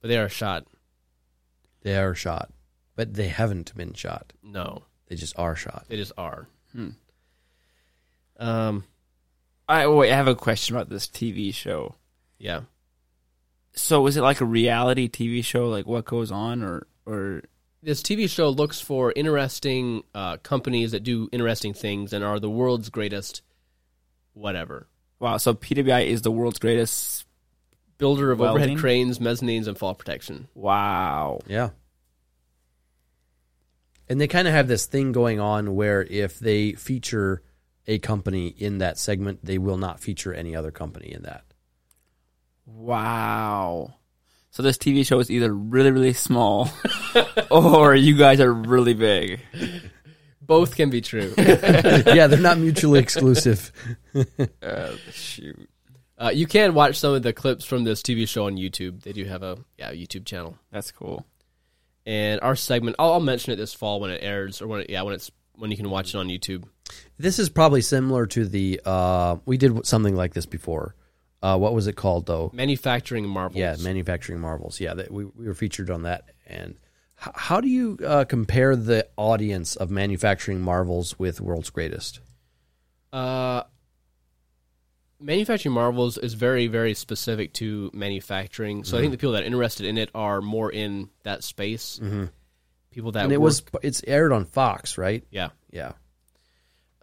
but 0.00 0.08
they 0.08 0.16
are 0.18 0.28
shot. 0.28 0.66
They 1.86 1.96
are 1.96 2.16
shot, 2.16 2.50
but 2.96 3.14
they 3.14 3.28
haven't 3.28 3.72
been 3.76 3.94
shot. 3.94 4.32
No, 4.42 4.82
They 5.06 5.14
just 5.14 5.38
are 5.38 5.54
shot. 5.54 5.84
they 5.88 5.96
just 5.96 6.10
are. 6.18 6.48
Um, 8.38 8.84
I 9.68 9.86
wait. 9.86 10.12
I 10.12 10.16
have 10.16 10.26
a 10.28 10.34
question 10.34 10.74
about 10.76 10.88
this 10.88 11.06
TV 11.06 11.54
show. 11.54 11.94
yeah. 12.38 12.62
So 13.78 14.06
is 14.06 14.16
it 14.16 14.22
like 14.22 14.40
a 14.40 14.44
reality 14.46 15.06
TV 15.08 15.44
show? 15.44 15.68
Like 15.68 15.86
what 15.86 16.06
goes 16.06 16.30
on, 16.32 16.62
or 16.62 16.86
or 17.04 17.42
This 17.82 18.02
TV 18.02 18.28
show 18.28 18.48
looks 18.48 18.80
for 18.80 19.12
interesting 19.14 20.02
uh, 20.14 20.38
companies 20.38 20.92
that 20.92 21.02
do 21.04 21.28
interesting 21.30 21.74
things 21.74 22.12
and 22.14 22.24
are 22.24 22.40
the 22.40 22.48
world's 22.50 22.88
greatest, 22.88 23.42
whatever. 24.32 24.88
wow? 25.20 25.36
So 25.36 25.52
PWI 25.54 26.06
is 26.06 26.22
the 26.22 26.30
world's 26.32 26.58
greatest. 26.58 27.25
Builder 27.98 28.30
of 28.32 28.40
Welding? 28.40 28.62
overhead 28.62 28.78
cranes, 28.78 29.18
mezzanines, 29.18 29.66
and 29.66 29.78
fall 29.78 29.94
protection. 29.94 30.48
Wow. 30.54 31.40
Yeah. 31.46 31.70
And 34.08 34.20
they 34.20 34.28
kind 34.28 34.46
of 34.46 34.54
have 34.54 34.68
this 34.68 34.86
thing 34.86 35.12
going 35.12 35.40
on 35.40 35.74
where 35.74 36.02
if 36.02 36.38
they 36.38 36.72
feature 36.72 37.42
a 37.86 37.98
company 37.98 38.48
in 38.48 38.78
that 38.78 38.98
segment, 38.98 39.44
they 39.44 39.58
will 39.58 39.78
not 39.78 40.00
feature 40.00 40.32
any 40.32 40.54
other 40.54 40.70
company 40.70 41.12
in 41.12 41.22
that. 41.22 41.44
Wow. 42.66 43.94
So 44.50 44.62
this 44.62 44.78
TV 44.78 45.06
show 45.06 45.18
is 45.18 45.30
either 45.30 45.52
really 45.52 45.90
really 45.90 46.12
small, 46.14 46.70
or 47.50 47.94
you 47.94 48.16
guys 48.16 48.40
are 48.40 48.52
really 48.52 48.94
big. 48.94 49.40
Both 50.40 50.76
can 50.76 50.90
be 50.90 51.00
true. 51.00 51.34
yeah, 51.38 52.26
they're 52.26 52.38
not 52.38 52.58
mutually 52.58 53.00
exclusive. 53.00 53.72
Uh, 54.62 54.92
shoot. 55.10 55.68
Uh, 56.18 56.30
you 56.32 56.46
can 56.46 56.74
watch 56.74 56.98
some 56.98 57.14
of 57.14 57.22
the 57.22 57.32
clips 57.32 57.64
from 57.64 57.84
this 57.84 58.02
TV 58.02 58.26
show 58.28 58.46
on 58.46 58.56
YouTube. 58.56 59.02
They 59.02 59.12
do 59.12 59.24
have 59.24 59.42
a 59.42 59.58
yeah 59.78 59.92
YouTube 59.92 60.24
channel. 60.24 60.56
That's 60.70 60.90
cool. 60.90 61.26
and 62.06 62.40
our 62.40 62.56
segment 62.56 62.96
I'll, 62.98 63.14
I'll 63.14 63.20
mention 63.20 63.52
it 63.52 63.56
this 63.56 63.74
fall 63.74 64.00
when 64.00 64.10
it 64.10 64.22
airs 64.22 64.60
or 64.62 64.66
when 64.68 64.80
it, 64.82 64.90
yeah 64.90 65.02
when 65.02 65.14
it's 65.14 65.30
when 65.54 65.70
you 65.70 65.76
can 65.76 65.90
watch 65.90 66.14
it 66.14 66.18
on 66.18 66.28
YouTube. 66.28 66.64
This 67.18 67.38
is 67.38 67.48
probably 67.48 67.80
similar 67.80 68.26
to 68.26 68.46
the 68.46 68.80
uh, 68.84 69.36
we 69.44 69.56
did 69.56 69.86
something 69.86 70.14
like 70.14 70.34
this 70.34 70.46
before. 70.46 70.94
Uh, 71.42 71.56
what 71.58 71.74
was 71.74 71.86
it 71.86 71.96
called 71.96 72.26
though? 72.26 72.50
Manufacturing 72.54 73.26
marvels. 73.28 73.58
Yeah, 73.58 73.76
manufacturing 73.80 74.40
marvels. 74.40 74.80
Yeah, 74.80 74.94
that 74.94 75.10
we 75.10 75.24
we 75.24 75.46
were 75.46 75.54
featured 75.54 75.90
on 75.90 76.02
that. 76.02 76.24
And 76.46 76.76
h- 77.24 77.32
how 77.34 77.60
do 77.60 77.68
you 77.68 77.98
uh, 78.04 78.24
compare 78.24 78.74
the 78.76 79.06
audience 79.16 79.76
of 79.76 79.90
manufacturing 79.90 80.60
marvels 80.60 81.18
with 81.18 81.40
World's 81.40 81.70
Greatest? 81.70 82.20
Uh, 83.12 83.62
manufacturing 85.20 85.74
marvels 85.74 86.18
is 86.18 86.34
very 86.34 86.66
very 86.66 86.94
specific 86.94 87.52
to 87.54 87.90
manufacturing. 87.94 88.84
So 88.84 88.96
I 88.96 89.00
Mm-hmm. 89.00 89.02
think 89.04 89.12
the 89.12 89.18
people 89.18 89.32
that 89.32 89.42
are 89.42 89.46
interested 89.46 89.86
in 89.86 89.98
it 89.98 90.10
are 90.14 90.40
more 90.40 90.70
in 90.70 91.08
that 91.22 91.42
space. 91.44 92.00
People 92.90 93.12
that 93.12 93.24
and 93.24 93.32
it 93.32 93.36
work- 93.40 93.44
was 93.44 93.62
it's 93.82 94.02
aired 94.06 94.32
on 94.32 94.44
Fox, 94.46 94.96
right? 94.98 95.24
yeah. 95.30 95.50
Yeah. 95.70 95.92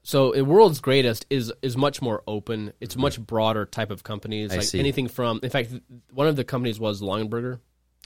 So 0.05 0.31
in 0.33 0.47
World's 0.47 0.79
Greatest 0.81 1.25
is 1.29 1.53
is 1.61 1.77
much 1.77 2.01
more 2.01 2.23
open. 2.27 2.73
It's 2.81 2.95
a 2.95 2.99
much 2.99 3.19
broader 3.19 3.65
type 3.65 3.89
of 3.91 4.03
companies. 4.03 4.49
Mm-hmm. 4.49 4.55
I 4.55 4.57
like 4.57 4.67
see. 4.67 4.79
anything 4.79 5.07
from 5.07 5.39
in 5.43 5.49
fact 5.49 5.71
one 6.11 6.27
of 6.27 6.35
the 6.35 6.43
companies 6.43 6.79
was 6.79 7.01
Longaberger, 7.01 7.59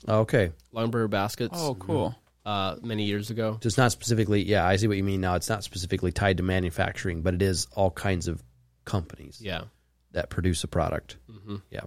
Okay. 0.07 0.51
Longaberger 0.73 1.09
Baskets. 1.09 1.57
Oh, 1.59 1.75
cool. 1.75 2.15
Uh, 2.45 2.77
many 2.81 3.03
years 3.03 3.29
ago. 3.29 3.57
So 3.61 3.67
it's 3.67 3.77
not 3.77 3.91
specifically. 3.91 4.43
Yeah, 4.43 4.65
I 4.65 4.75
see 4.77 4.87
what 4.87 4.95
you 4.95 5.03
mean 5.03 5.19
now. 5.21 5.35
It's 5.35 5.49
not 5.49 5.63
specifically 5.63 6.11
tied 6.13 6.37
to 6.37 6.43
manufacturing, 6.43 7.21
but 7.21 7.33
it 7.33 7.41
is 7.41 7.67
all 7.75 7.91
kinds 7.91 8.27
of 8.29 8.41
companies 8.85 9.39
Yeah. 9.41 9.63
That 10.17 10.31
produce 10.31 10.63
a 10.63 10.67
product. 10.67 11.17
Yeah. 11.69 11.81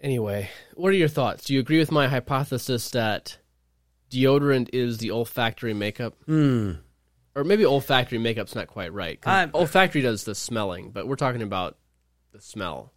Anyway, 0.00 0.48
what 0.74 0.90
are 0.90 0.96
your 0.96 1.08
thoughts? 1.08 1.44
Do 1.44 1.52
you 1.52 1.60
agree 1.60 1.78
with 1.78 1.90
my 1.90 2.06
hypothesis 2.08 2.90
that 2.92 3.36
deodorant 4.10 4.70
is 4.72 4.98
the 4.98 5.10
olfactory 5.10 5.74
makeup? 5.74 6.14
Hmm. 6.24 6.72
Or 7.34 7.44
maybe 7.44 7.66
olfactory 7.66 8.18
makeup's 8.18 8.54
not 8.54 8.68
quite 8.68 8.92
right. 8.92 9.18
I'm- 9.26 9.50
olfactory 9.54 10.00
does 10.00 10.24
the 10.24 10.34
smelling, 10.34 10.90
but 10.92 11.06
we're 11.06 11.16
talking 11.16 11.42
about 11.42 11.76
the 12.32 12.40
smell. 12.40 12.92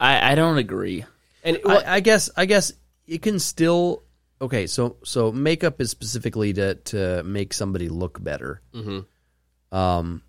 I 0.00 0.32
I 0.32 0.34
don't 0.34 0.58
agree. 0.58 1.04
And 1.44 1.58
what, 1.62 1.86
I, 1.86 1.96
I 1.96 2.00
guess. 2.00 2.30
I 2.36 2.46
guess 2.46 2.72
it 3.06 3.22
can 3.22 3.38
still. 3.38 4.02
Okay, 4.40 4.66
so 4.66 4.96
so 5.04 5.30
makeup 5.30 5.80
is 5.80 5.90
specifically 5.90 6.52
to 6.54 6.74
to 6.74 7.22
make 7.22 7.52
somebody 7.52 7.88
look 7.88 8.22
better. 8.22 8.60
Mm-hmm. 8.74 9.76
Um, 9.76 10.22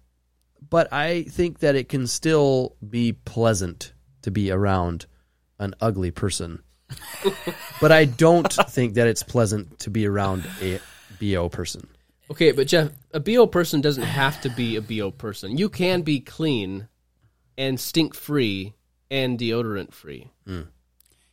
but 0.69 0.91
I 0.93 1.23
think 1.23 1.59
that 1.59 1.75
it 1.75 1.89
can 1.89 2.07
still 2.07 2.75
be 2.87 3.13
pleasant 3.13 3.93
to 4.23 4.31
be 4.31 4.51
around 4.51 5.05
an 5.59 5.73
ugly 5.81 6.11
person. 6.11 6.61
but 7.81 7.91
I 7.91 8.05
don't 8.05 8.51
think 8.51 8.93
that 8.95 9.07
it's 9.07 9.23
pleasant 9.23 9.79
to 9.79 9.89
be 9.89 10.05
around 10.05 10.45
a 10.61 10.79
bo 11.19 11.49
person. 11.49 11.87
Okay, 12.29 12.51
but 12.51 12.67
Jeff, 12.67 12.89
a 13.13 13.19
BO 13.19 13.45
person 13.47 13.81
doesn't 13.81 14.03
have 14.03 14.41
to 14.41 14.49
be 14.49 14.75
a 14.75 14.81
BO 14.81 15.11
person. 15.11 15.57
You 15.57 15.69
can 15.69 16.01
be 16.01 16.19
clean 16.19 16.87
and 17.57 17.79
stink 17.79 18.15
free 18.15 18.73
and 19.11 19.37
deodorant 19.37 19.93
free. 19.93 20.31
Hmm. 20.47 20.61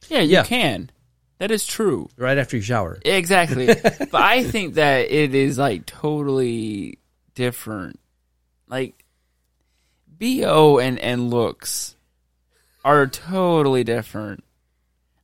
Yeah, 0.08 0.20
you 0.20 0.32
Yeah. 0.32 0.44
can. 0.44 0.90
That 1.38 1.50
is 1.50 1.66
true. 1.66 2.08
Right 2.16 2.38
after 2.38 2.56
you 2.56 2.62
shower, 2.62 2.98
Exactly. 3.04 3.66
but 4.10 4.14
I 4.14 4.44
think 4.44 4.74
that 4.74 5.10
it 5.10 5.34
is 5.34 5.58
like 5.58 5.86
totally 5.86 6.98
different. 7.34 7.98
Like 8.68 9.01
BO 10.22 10.78
and 10.78 11.00
and 11.00 11.30
looks 11.30 11.96
are 12.84 13.08
totally 13.08 13.82
different. 13.82 14.44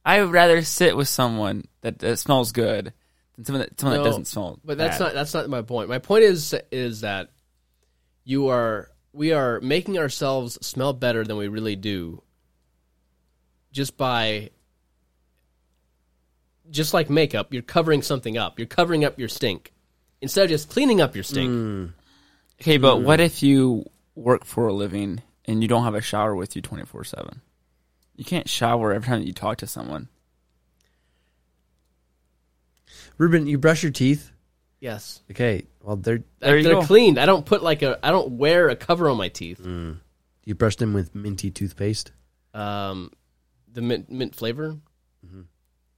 I 0.05 0.21
would 0.23 0.33
rather 0.33 0.63
sit 0.63 0.97
with 0.97 1.07
someone 1.07 1.67
that, 1.83 2.01
that 2.01 2.19
smells 2.19 2.51
good 2.51 2.93
than 3.37 3.45
someone 3.45 3.61
that 3.61 3.79
someone 3.79 3.99
No, 3.99 4.03
that 4.03 4.09
doesn't 4.09 4.25
smell. 4.25 4.59
But 4.65 4.77
that's 4.77 4.99
bad. 4.99 5.05
not 5.05 5.15
that's 5.15 5.35
not 5.35 5.49
my 5.49 5.63
point. 5.63 5.89
My 5.89 6.01
point 6.01 6.25
is 6.25 6.53
is 6.73 7.03
that 7.03 7.31
you 8.25 8.49
are 8.49 8.91
we 9.13 9.33
are 9.33 9.61
making 9.61 9.99
ourselves 9.99 10.59
smell 10.67 10.93
better 10.93 11.23
than 11.23 11.37
we 11.37 11.47
really 11.47 11.77
do 11.77 12.23
just 13.71 13.97
by 13.97 14.51
just 16.71 16.93
like 16.93 17.09
makeup, 17.09 17.53
you're 17.55 17.63
covering 17.63 18.03
something 18.03 18.37
up. 18.37 18.59
You're 18.59 18.67
covering 18.67 19.05
up 19.05 19.19
your 19.19 19.29
stink. 19.29 19.73
Instead 20.21 20.45
of 20.45 20.51
just 20.51 20.69
cleaning 20.69 21.01
up 21.01 21.15
your 21.15 21.23
stink. 21.23 21.93
Okay, 22.61 22.79
but 22.79 22.97
mm. 22.97 23.05
what 23.05 23.21
if 23.21 23.45
you 23.45 23.85
work 24.19 24.45
for 24.45 24.67
a 24.69 24.73
living 24.73 25.23
and 25.47 25.63
you 25.63 25.69
don't 25.69 25.85
have 25.85 25.95
a 25.95 26.01
shower 26.01 26.35
with 26.35 26.55
you 26.57 26.63
twenty 26.63 26.85
four 26.85 27.05
seven? 27.05 27.41
You 28.17 28.25
can't 28.25 28.49
shower 28.49 28.93
every 28.93 29.07
time 29.07 29.21
that 29.21 29.27
you 29.27 29.33
talk 29.33 29.59
to 29.59 29.67
someone. 29.67 30.09
Ruben, 33.17 33.47
you 33.47 33.59
brush 33.59 33.83
your 33.83 33.93
teeth. 33.93 34.31
Yes. 34.81 35.23
Okay, 35.31 35.65
well, 35.83 35.97
they're 35.97 36.23
There 36.39 36.57
you 36.57 36.63
They're 36.65 36.75
go. 36.75 36.83
cleaned. 36.83 37.19
I 37.19 37.27
don't 37.27 37.45
put 37.45 37.63
like 37.63 37.83
a 37.83 37.99
I 38.05 38.11
don't 38.11 38.33
wear 38.33 38.69
a 38.69 38.77
cover 38.77 39.09
on 39.09 39.17
my 39.17 39.29
teeth. 39.29 39.61
you 39.65 40.55
brush 40.55 40.77
them 40.77 40.93
with 40.95 41.15
minty 41.15 41.51
toothpaste. 41.51 42.13
Um 42.55 43.11
the 43.73 43.83
mint 43.83 44.11
mint 44.11 44.35
flavor? 44.35 44.77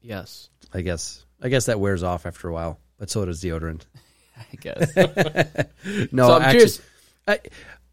Yes. 0.02 0.48
I 0.72 0.80
guess. 0.80 1.24
I 1.42 1.48
guess 1.50 1.66
that 1.66 1.78
wears 1.80 2.02
off 2.02 2.24
after 2.26 2.48
a 2.48 2.52
while, 2.52 2.78
but 2.98 3.10
so 3.10 3.24
does 3.24 3.42
deodorant. 3.42 3.82
I 4.38 4.56
guess. 4.60 4.94
No, 6.12 6.28
So 6.28 6.34
I'm 6.36 6.42
actually, 6.42 6.58
curious- 6.58 6.80
I, 7.28 7.38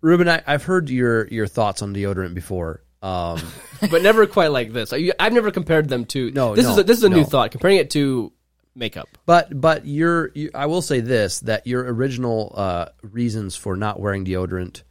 Ruben, 0.02 0.30
I, 0.30 0.42
I've 0.46 0.64
heard 0.64 0.90
your 0.90 1.28
your 1.28 1.48
thoughts 1.48 1.82
on 1.82 1.94
deodorant 1.94 2.34
before. 2.34 2.84
Um, 3.02 3.40
but 3.92 4.02
never 4.02 4.26
quite 4.28 4.52
like 4.52 4.74
this. 4.74 4.94
I, 4.94 5.12
I've 5.20 5.34
never 5.34 5.52
compared 5.52 5.90
them 5.90 6.06
to. 6.06 6.32
No, 6.32 6.56
this 6.56 6.66
no, 6.66 6.72
is 6.72 6.78
a, 6.80 6.84
this 6.84 6.98
is 6.98 7.04
a 7.04 7.10
new 7.10 7.24
thought. 7.24 7.52
Comparing 7.52 7.78
it 7.78 7.92
to 7.92 8.32
makeup. 8.76 9.10
but 9.26 9.60
but 9.60 9.86
your 9.86 10.32
you, 10.34 10.52
I 10.54 10.68
will 10.68 10.82
say 10.82 11.00
this 11.00 11.40
that 11.42 11.68
your 11.68 11.82
original 11.82 12.54
uh, 12.56 12.86
reasons 13.02 13.56
for 13.56 13.76
not 13.76 14.00
wearing 14.00 14.26
deodorant 14.26 14.84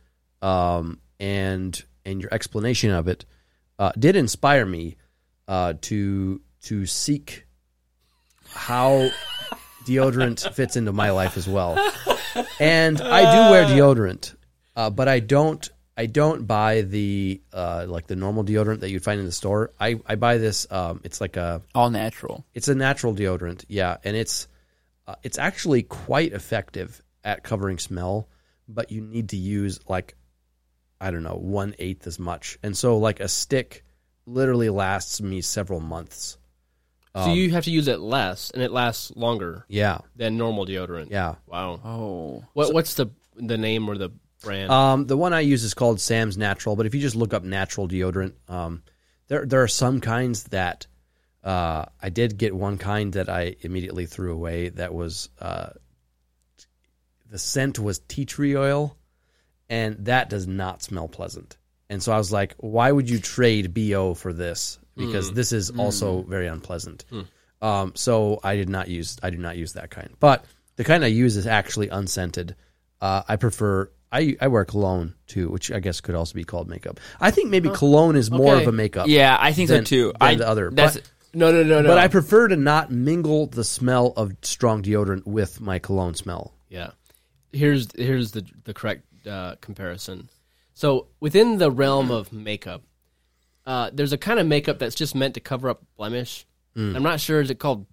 um, 0.42 1.00
and 1.18 1.82
and 2.04 2.20
your 2.20 2.32
explanation 2.32 2.90
of 2.90 3.08
it 3.08 3.24
uh, 3.78 3.92
did 3.98 4.16
inspire 4.16 4.66
me 4.66 4.96
uh, 5.48 5.74
to 5.82 6.40
to 6.62 6.86
seek 6.86 7.46
how 8.52 9.10
deodorant 9.84 10.52
fits 10.54 10.76
into 10.76 10.92
my 10.92 11.10
life 11.10 11.36
as 11.36 11.48
well. 11.48 11.76
And 12.60 13.00
I 13.00 13.20
do 13.22 13.50
wear 13.50 13.64
deodorant, 13.64 14.34
uh, 14.76 14.90
but 14.90 15.08
I 15.08 15.20
don't. 15.20 15.68
I 15.98 16.04
don't 16.04 16.46
buy 16.46 16.82
the 16.82 17.40
uh, 17.54 17.86
like 17.88 18.06
the 18.06 18.16
normal 18.16 18.44
deodorant 18.44 18.80
that 18.80 18.90
you'd 18.90 19.02
find 19.02 19.18
in 19.18 19.24
the 19.24 19.32
store. 19.32 19.72
I, 19.80 19.98
I 20.06 20.16
buy 20.16 20.36
this. 20.36 20.66
Um, 20.70 21.00
it's 21.04 21.22
like 21.22 21.38
a 21.38 21.62
All 21.74 21.88
natural. 21.88 22.44
it's 22.52 22.68
a 22.68 22.74
natural 22.74 23.14
deodorant, 23.14 23.64
yeah, 23.68 23.96
and 24.04 24.14
it's 24.14 24.46
uh, 25.06 25.14
it's 25.22 25.38
actually 25.38 25.82
quite 25.84 26.34
effective 26.34 27.02
at 27.24 27.42
covering 27.42 27.78
smell, 27.78 28.28
but 28.68 28.92
you 28.92 29.00
need 29.00 29.30
to 29.30 29.38
use 29.38 29.80
like 29.88 30.16
I 31.00 31.10
don't 31.10 31.22
know 31.22 31.36
one 31.40 31.74
eighth 31.78 32.06
as 32.06 32.18
much, 32.18 32.58
and 32.62 32.76
so 32.76 32.98
like 32.98 33.20
a 33.20 33.28
stick 33.28 33.82
literally 34.26 34.68
lasts 34.68 35.22
me 35.22 35.40
several 35.40 35.80
months. 35.80 36.36
so 37.14 37.32
you 37.32 37.52
have 37.52 37.64
to 37.64 37.70
use 37.70 37.88
it 37.88 38.00
less, 38.00 38.50
and 38.50 38.62
it 38.62 38.70
lasts 38.70 39.12
longer 39.16 39.64
Yeah, 39.68 40.00
than 40.14 40.36
normal 40.36 40.66
deodorant. 40.66 41.10
yeah. 41.10 41.36
Wow. 41.46 41.80
Oh. 41.82 42.44
What 42.52 42.74
what's 42.74 42.94
the 42.94 43.06
the 43.36 43.56
name 43.56 43.88
or 43.88 43.96
the 43.96 44.10
brand? 44.46 44.70
Um, 44.70 45.06
the 45.06 45.16
one 45.16 45.32
I 45.32 45.40
use 45.40 45.64
is 45.64 45.74
called 45.74 46.00
Sam's 46.00 46.38
Natural, 46.38 46.76
but 46.76 46.86
if 46.86 46.94
you 46.94 47.00
just 47.00 47.16
look 47.16 47.34
up 47.34 47.42
natural 47.42 47.88
deodorant, 47.88 48.32
um, 48.48 48.82
there 49.28 49.44
there 49.44 49.62
are 49.62 49.68
some 49.68 50.00
kinds 50.00 50.44
that 50.44 50.86
uh, 51.44 51.86
I 52.00 52.08
did 52.08 52.38
get 52.38 52.54
one 52.54 52.78
kind 52.78 53.12
that 53.12 53.28
I 53.28 53.56
immediately 53.60 54.06
threw 54.06 54.32
away. 54.32 54.70
That 54.70 54.94
was 54.94 55.28
uh, 55.40 55.70
the 57.30 57.38
scent 57.38 57.78
was 57.78 57.98
tea 57.98 58.24
tree 58.24 58.56
oil, 58.56 58.96
and 59.68 60.06
that 60.06 60.30
does 60.30 60.46
not 60.46 60.82
smell 60.82 61.08
pleasant. 61.08 61.56
And 61.88 62.02
so 62.02 62.12
I 62.12 62.18
was 62.18 62.32
like, 62.32 62.54
why 62.58 62.90
would 62.90 63.08
you 63.08 63.20
trade 63.20 63.72
bo 63.74 64.14
for 64.14 64.32
this? 64.32 64.78
Because 64.96 65.30
this 65.32 65.52
is 65.52 65.70
also 65.70 66.22
very 66.22 66.46
unpleasant. 66.46 67.04
Um, 67.60 67.92
so 67.94 68.40
I 68.42 68.56
did 68.56 68.68
not 68.68 68.88
use 68.88 69.18
I 69.22 69.30
do 69.30 69.36
not 69.38 69.56
use 69.56 69.74
that 69.74 69.90
kind. 69.90 70.10
But 70.18 70.44
the 70.76 70.84
kind 70.84 71.04
I 71.04 71.08
use 71.08 71.36
is 71.36 71.46
actually 71.46 71.88
unscented. 71.90 72.56
Uh, 73.00 73.22
I 73.28 73.36
prefer 73.36 73.90
I 74.16 74.36
I 74.40 74.48
wear 74.48 74.64
cologne 74.64 75.14
too, 75.26 75.48
which 75.48 75.70
I 75.70 75.80
guess 75.80 76.00
could 76.00 76.14
also 76.14 76.34
be 76.34 76.44
called 76.44 76.68
makeup. 76.68 77.00
I 77.20 77.30
think 77.30 77.50
maybe 77.50 77.68
cologne 77.70 78.16
is 78.16 78.30
more 78.30 78.54
okay. 78.54 78.62
of 78.62 78.68
a 78.68 78.72
makeup. 78.72 79.06
Yeah, 79.08 79.36
I 79.38 79.52
think 79.52 79.68
than- 79.68 79.84
so 79.84 79.88
too. 79.88 80.04
than 80.18 80.28
I 80.28 80.34
the 80.36 80.48
other. 80.48 80.70
That's 80.72 80.96
But- 80.96 81.10
no, 81.34 81.52
no, 81.52 81.62
no, 81.62 81.82
no. 81.82 81.88
But 81.88 81.98
I 81.98 82.08
prefer 82.08 82.48
to 82.48 82.56
not 82.56 82.90
mingle 82.90 83.46
the 83.46 83.62
smell 83.64 84.14
of 84.16 84.32
strong 84.42 84.82
deodorant 84.82 85.26
with 85.26 85.60
my 85.60 85.78
cologne 85.78 86.14
smell. 86.14 86.54
yeah. 86.68 86.90
Here's 87.52 87.88
here's 87.96 88.32
the 88.32 88.44
the 88.64 88.74
correct 88.74 89.02
uh, 89.26 89.54
comparison. 89.62 90.28
So 90.74 91.06
within 91.20 91.56
the 91.58 91.70
realm 91.70 92.10
of 92.10 92.32
makeup, 92.32 92.82
uh, 93.64 93.90
there's 93.94 94.12
a 94.12 94.18
kind 94.18 94.38
of 94.38 94.46
makeup 94.46 94.78
that's 94.78 94.94
just 94.94 95.14
meant 95.14 95.34
to 95.34 95.40
cover 95.40 95.70
up 95.70 95.82
blemish. 95.96 96.44
I'm 96.76 97.02
not 97.02 97.20
sure. 97.20 97.40
Is 97.40 97.50
it 97.50 97.58
called? 97.58 97.86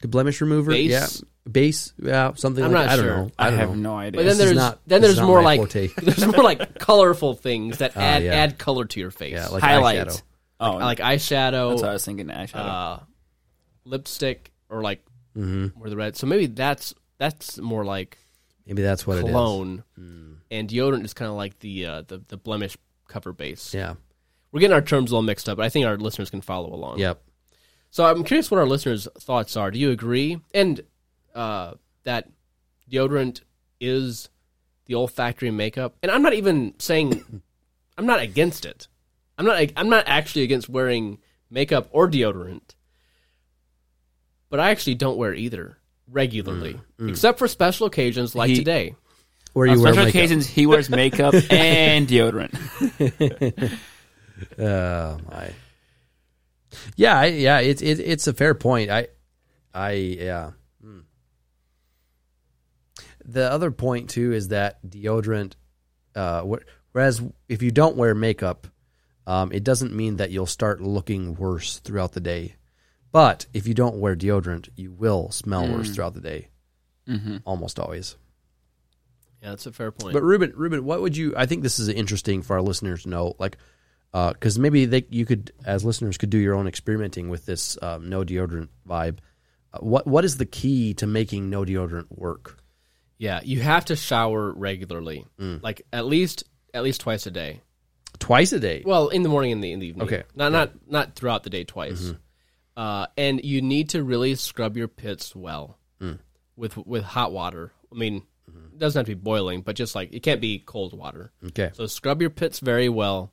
The 0.00 0.08
blemish 0.08 0.40
remover, 0.40 0.70
Base? 0.70 0.90
yeah, 0.90 1.06
base, 1.50 1.92
yeah, 2.02 2.32
something 2.34 2.64
I'm 2.64 2.72
like 2.72 2.86
not 2.86 2.90
that. 2.90 2.98
I 2.98 3.02
sure. 3.02 3.16
don't 3.16 3.26
know. 3.26 3.32
I, 3.38 3.46
I, 3.46 3.50
don't 3.50 3.58
have 3.58 3.68
know. 3.70 3.74
no 3.76 3.96
idea. 3.96 4.10
But 4.12 4.16
then 4.18 4.24
This 4.26 4.32
is 4.32 4.38
there's 4.38 4.56
not- 4.56 4.78
then 4.86 5.00
this 5.02 5.10
is 5.10 5.16
there's 5.16 5.22
not 5.22 5.26
more 5.28 5.38
my 5.42 5.44
like 5.44 5.58
forte. 5.60 5.86
there's 6.02 6.26
more 6.26 6.42
like 6.44 6.78
colorful 6.78 7.34
things 7.34 7.78
that 7.78 7.96
add 7.96 8.22
yeah. 8.22 8.34
add 8.34 8.58
color 8.58 8.84
to 8.86 9.00
your 9.00 9.10
face. 9.10 9.32
Yeah, 9.34 9.48
like 9.48 9.62
highlight. 9.62 10.06
eyeshadow. 10.08 10.22
Oh, 10.60 10.72
like 10.76 10.98
eyeshadow, 10.98 11.70
that's 11.70 11.82
what 11.82 11.90
I 11.90 11.92
was 11.94 12.04
thinking. 12.04 12.26
Eyeshadow. 12.28 12.54
uh, 12.54 12.98
lipstick, 13.84 14.52
or 14.68 14.82
like 14.82 15.04
Mm-hmm. 15.36 15.82
or 15.82 15.90
the 15.90 15.96
red. 15.96 16.14
So 16.16 16.28
maybe 16.28 16.46
that's 16.46 16.94
that's 17.18 17.58
more 17.58 17.84
like 17.84 18.18
Maybe 18.66 18.82
that's 18.82 19.04
what 19.06 19.18
cologne, 19.20 19.82
Hmm. 19.96 20.34
and 20.50 20.68
deodorant 20.68 21.04
is 21.04 21.12
kind 21.12 21.28
of 21.28 21.36
like 21.36 21.58
the 21.58 21.86
uh, 21.86 22.02
the 22.06 22.22
the 22.28 22.36
blemish 22.36 22.76
cover 23.08 23.32
base. 23.32 23.66
it 23.66 23.68
is. 23.68 23.74
Yeah. 23.74 23.94
We're 24.52 24.60
getting 24.60 24.74
our 24.74 24.80
terms 24.80 25.10
a 25.10 25.14
little 25.14 25.22
mixed 25.26 25.48
up, 25.48 25.56
but 25.56 25.66
I 25.66 25.68
think 25.70 25.86
our 25.86 25.96
listeners 25.96 26.30
can 26.30 26.40
follow 26.40 26.72
along. 26.72 27.00
Yep. 27.00 27.20
So 27.90 28.06
I'm 28.06 28.22
curious 28.22 28.48
what 28.50 28.58
our 28.58 28.66
listeners' 28.66 29.08
thoughts 29.18 29.56
are. 29.56 29.72
Do 29.72 29.78
you 29.80 29.90
agree? 29.90 30.40
And 30.54 30.80
uh, 31.34 31.72
that 32.04 32.28
deodorant 32.90 33.40
is 33.80 34.28
the 34.86 34.94
olfactory 34.94 35.50
makeup, 35.50 35.96
and 36.02 36.10
I'm 36.12 36.22
not 36.22 36.34
even 36.34 36.74
saying 36.78 37.42
I'm 37.98 38.06
not 38.06 38.20
against 38.20 38.64
it. 38.64 38.88
I'm 39.38 39.44
not. 39.46 39.62
I'm 39.76 39.88
not 39.88 40.04
actually 40.06 40.42
against 40.42 40.68
wearing 40.68 41.18
makeup 41.50 41.88
or 41.90 42.08
deodorant, 42.08 42.74
but 44.50 44.60
I 44.60 44.70
actually 44.70 44.94
don't 44.96 45.16
wear 45.16 45.34
either 45.34 45.76
regularly, 46.10 46.80
except 47.00 47.38
for 47.38 47.48
special 47.48 47.86
occasions 47.86 48.34
like 48.34 48.50
He- 48.50 48.56
today. 48.56 48.94
Where 49.54 49.68
On 49.68 49.76
you 49.76 49.82
wear 49.82 49.92
special 49.92 50.06
makeup. 50.06 50.18
occasions, 50.18 50.46
he 50.48 50.66
wears 50.66 50.90
makeup 50.90 51.34
and 51.50 52.08
deodorant. 52.08 52.52
Oh 54.58 55.18
my. 55.30 55.50
Yeah, 56.96 57.16
I, 57.18 57.26
yeah, 57.26 57.60
it's 57.60 57.80
it, 57.82 58.00
it's 58.00 58.26
a 58.26 58.32
fair 58.32 58.54
point. 58.54 58.90
I, 58.90 59.06
I 59.72 59.92
yeah. 59.92 60.50
Hmm. 60.82 61.00
The 63.24 63.50
other 63.50 63.70
point 63.70 64.10
too 64.10 64.32
is 64.32 64.48
that 64.48 64.84
deodorant. 64.86 65.54
Uh, 66.14 66.42
whereas 66.92 67.22
if 67.48 67.62
you 67.62 67.70
don't 67.70 67.96
wear 67.96 68.14
makeup, 68.14 68.66
um, 69.26 69.52
it 69.52 69.64
doesn't 69.64 69.94
mean 69.94 70.16
that 70.16 70.30
you'll 70.30 70.46
start 70.46 70.80
looking 70.80 71.34
worse 71.34 71.78
throughout 71.78 72.12
the 72.12 72.20
day. 72.20 72.56
But 73.10 73.46
if 73.54 73.66
you 73.66 73.74
don't 73.74 74.00
wear 74.00 74.16
deodorant, 74.16 74.68
you 74.76 74.92
will 74.92 75.30
smell 75.30 75.68
worse 75.68 75.90
throughout 75.94 76.14
the 76.14 76.20
day. 76.20 76.48
Almost 77.44 77.78
always. 77.78 78.16
Yeah, 79.42 79.50
that's 79.50 79.66
a 79.66 79.72
fair 79.72 79.92
point. 79.92 80.14
But 80.14 80.22
Ruben, 80.22 80.52
Ruben, 80.56 80.84
what 80.84 81.00
would 81.02 81.16
you? 81.16 81.34
I 81.36 81.46
think 81.46 81.62
this 81.62 81.78
is 81.78 81.88
interesting 81.88 82.42
for 82.42 82.54
our 82.56 82.62
listeners 82.62 83.02
to 83.02 83.10
know, 83.10 83.34
like, 83.38 83.58
because 84.12 84.58
maybe 84.58 84.86
they 84.86 85.04
you 85.10 85.26
could, 85.26 85.52
as 85.64 85.84
listeners, 85.84 86.16
could 86.16 86.30
do 86.30 86.38
your 86.38 86.54
own 86.54 86.66
experimenting 86.66 87.28
with 87.28 87.44
this 87.46 87.76
um, 87.82 88.08
no 88.08 88.24
deodorant 88.24 88.68
vibe. 88.88 89.18
Uh, 89.72 89.78
what 89.80 90.06
what 90.06 90.24
is 90.24 90.38
the 90.38 90.46
key 90.46 90.94
to 90.94 91.06
making 91.06 91.50
no 91.50 91.64
deodorant 91.64 92.06
work? 92.10 92.58
Yeah, 93.24 93.40
you 93.42 93.58
have 93.60 93.84
to 93.86 93.96
shower 93.96 94.52
regularly, 94.52 95.24
Mm. 95.40 95.62
like 95.62 95.78
at 95.92 96.04
least 96.04 96.44
at 96.74 96.82
least 96.82 97.00
twice 97.00 97.26
a 97.26 97.30
day. 97.30 97.60
Twice 98.18 98.52
a 98.52 98.60
day. 98.60 98.82
Well, 98.84 99.08
in 99.08 99.22
the 99.22 99.28
morning 99.28 99.52
and 99.52 99.62
the 99.64 99.72
in 99.72 99.80
the 99.80 99.86
evening. 99.88 100.06
Okay. 100.06 100.22
Not 100.34 100.52
not 100.52 100.68
not 100.96 101.14
throughout 101.16 101.42
the 101.44 101.50
day 101.50 101.64
twice. 101.64 102.12
uh, 102.76 103.06
and 103.16 103.40
you 103.44 103.62
need 103.62 103.88
to 103.90 104.02
really 104.02 104.34
scrub 104.34 104.76
your 104.76 104.88
pits 104.88 105.34
well 105.34 105.78
Mm. 106.00 106.18
with 106.56 106.76
with 106.76 107.04
hot 107.04 107.32
water. 107.32 107.72
I 107.92 107.96
mean, 107.96 108.22
Mm-hmm. 108.50 108.74
it 108.74 108.78
doesn't 108.78 108.98
have 109.00 109.06
to 109.06 109.16
be 109.16 109.22
boiling, 109.32 109.62
but 109.62 109.74
just 109.74 109.94
like 109.94 110.12
it 110.12 110.20
can't 110.22 110.40
be 110.40 110.58
cold 110.58 110.92
water. 110.92 111.32
Okay. 111.48 111.70
So 111.74 111.86
scrub 111.86 112.20
your 112.20 112.28
pits 112.30 112.60
very 112.60 112.90
well, 112.90 113.32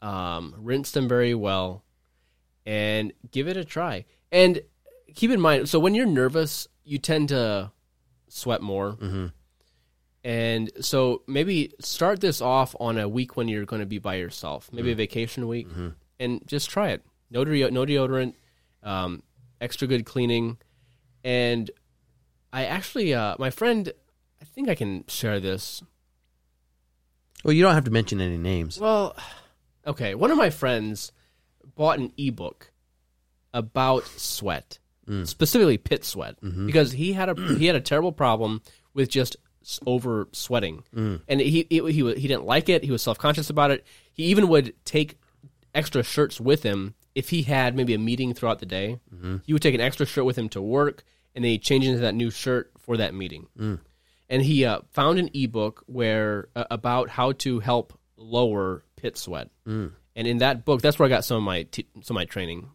um, 0.00 0.54
rinse 0.58 0.90
them 0.92 1.06
very 1.06 1.34
well, 1.34 1.84
and 2.64 3.12
give 3.30 3.46
it 3.48 3.56
a 3.58 3.64
try. 3.64 4.04
And 4.30 4.62
keep 5.14 5.30
in 5.30 5.40
mind, 5.40 5.68
so 5.68 5.78
when 5.78 5.94
you're 5.94 6.06
nervous, 6.06 6.66
you 6.84 6.96
tend 6.98 7.28
to 7.28 7.70
sweat 8.34 8.62
more. 8.62 8.92
Mm-hmm. 8.94 9.26
And 10.24 10.70
so 10.80 11.22
maybe 11.26 11.72
start 11.80 12.20
this 12.20 12.40
off 12.40 12.76
on 12.78 12.96
a 12.96 13.08
week 13.08 13.36
when 13.36 13.48
you're 13.48 13.64
going 13.64 13.80
to 13.80 13.86
be 13.86 13.98
by 13.98 14.14
yourself, 14.16 14.70
maybe 14.72 14.88
Mm-hmm. 14.88 14.92
a 14.92 14.94
vacation 15.04 15.48
week, 15.48 15.66
and 16.20 16.40
just 16.46 16.70
try 16.70 16.90
it. 16.90 17.02
No, 17.30 17.44
deo- 17.44 17.70
no 17.70 17.84
deodorant, 17.84 18.34
um, 18.82 19.22
extra 19.60 19.88
good 19.88 20.06
cleaning, 20.06 20.58
and 21.24 21.70
I 22.52 22.66
actually, 22.66 23.14
uh, 23.14 23.34
my 23.38 23.50
friend, 23.50 23.92
I 24.40 24.44
think 24.44 24.68
I 24.68 24.74
can 24.76 25.04
share 25.08 25.40
this 25.40 25.82
Well, 27.44 27.52
you 27.54 27.62
don't 27.62 27.74
have 27.74 27.84
to 27.84 27.90
mention 27.90 28.20
any 28.20 28.38
names. 28.38 28.78
well, 28.78 29.16
okay. 29.86 30.14
One 30.14 30.30
of 30.30 30.36
my 30.38 30.50
friends 30.50 31.10
bought 31.74 31.98
an 31.98 32.12
ebook 32.16 32.70
about 33.52 34.04
sweat, 34.04 34.78
specifically 35.24 35.78
pit 35.78 36.04
sweat, 36.04 36.36
because 36.66 36.92
he 36.92 37.12
had 37.12 37.28
a 37.28 37.34
he 37.56 37.66
had 37.66 37.76
a 37.76 37.80
terrible 37.80 38.12
problem 38.12 38.62
with 38.94 39.08
just 39.08 39.36
over 39.86 40.28
sweating, 40.32 40.84
and 41.28 41.40
he 41.40 41.66
he 41.70 41.80
he, 41.80 42.14
he 42.14 42.28
didn't 42.28 42.44
like 42.44 42.68
it. 42.68 42.84
He 42.84 42.90
was 42.90 43.02
self 43.02 43.18
conscious 43.18 43.50
about 43.50 43.70
it. 43.70 43.84
He 44.12 44.24
even 44.24 44.48
would 44.48 44.74
take 44.84 45.18
extra 45.74 46.02
shirts 46.02 46.40
with 46.40 46.62
him 46.62 46.94
if 47.14 47.30
he 47.30 47.42
had 47.42 47.74
maybe 47.76 47.94
a 47.94 47.98
meeting 47.98 48.34
throughout 48.34 48.58
the 48.58 48.66
day. 48.66 49.00
He 49.44 49.52
would 49.52 49.62
take 49.62 49.74
an 49.74 49.80
extra 49.80 50.06
shirt 50.06 50.24
with 50.24 50.36
him 50.36 50.48
to 50.50 50.62
work, 50.62 51.04
and 51.34 51.44
then 51.44 51.50
he'd 51.50 51.62
change 51.62 51.86
into 51.86 52.00
that 52.00 52.14
new 52.14 52.30
shirt 52.30 52.72
for 52.78 52.96
that 52.96 53.14
meeting 53.14 53.46
and 54.32 54.40
he 54.40 54.64
uh, 54.64 54.80
found 54.92 55.18
an 55.18 55.28
ebook 55.34 55.84
where 55.86 56.48
uh, 56.56 56.64
about 56.70 57.10
how 57.10 57.32
to 57.32 57.60
help 57.60 57.92
lower 58.16 58.82
pit 58.96 59.18
sweat. 59.18 59.50
Mm. 59.68 59.92
And 60.16 60.26
in 60.26 60.38
that 60.38 60.64
book, 60.64 60.80
that's 60.80 60.98
where 60.98 61.04
I 61.04 61.10
got 61.10 61.26
some 61.26 61.36
of 61.36 61.42
my 61.42 61.64
t- 61.64 61.86
some 62.02 62.16
of 62.16 62.20
my 62.20 62.24
training. 62.24 62.70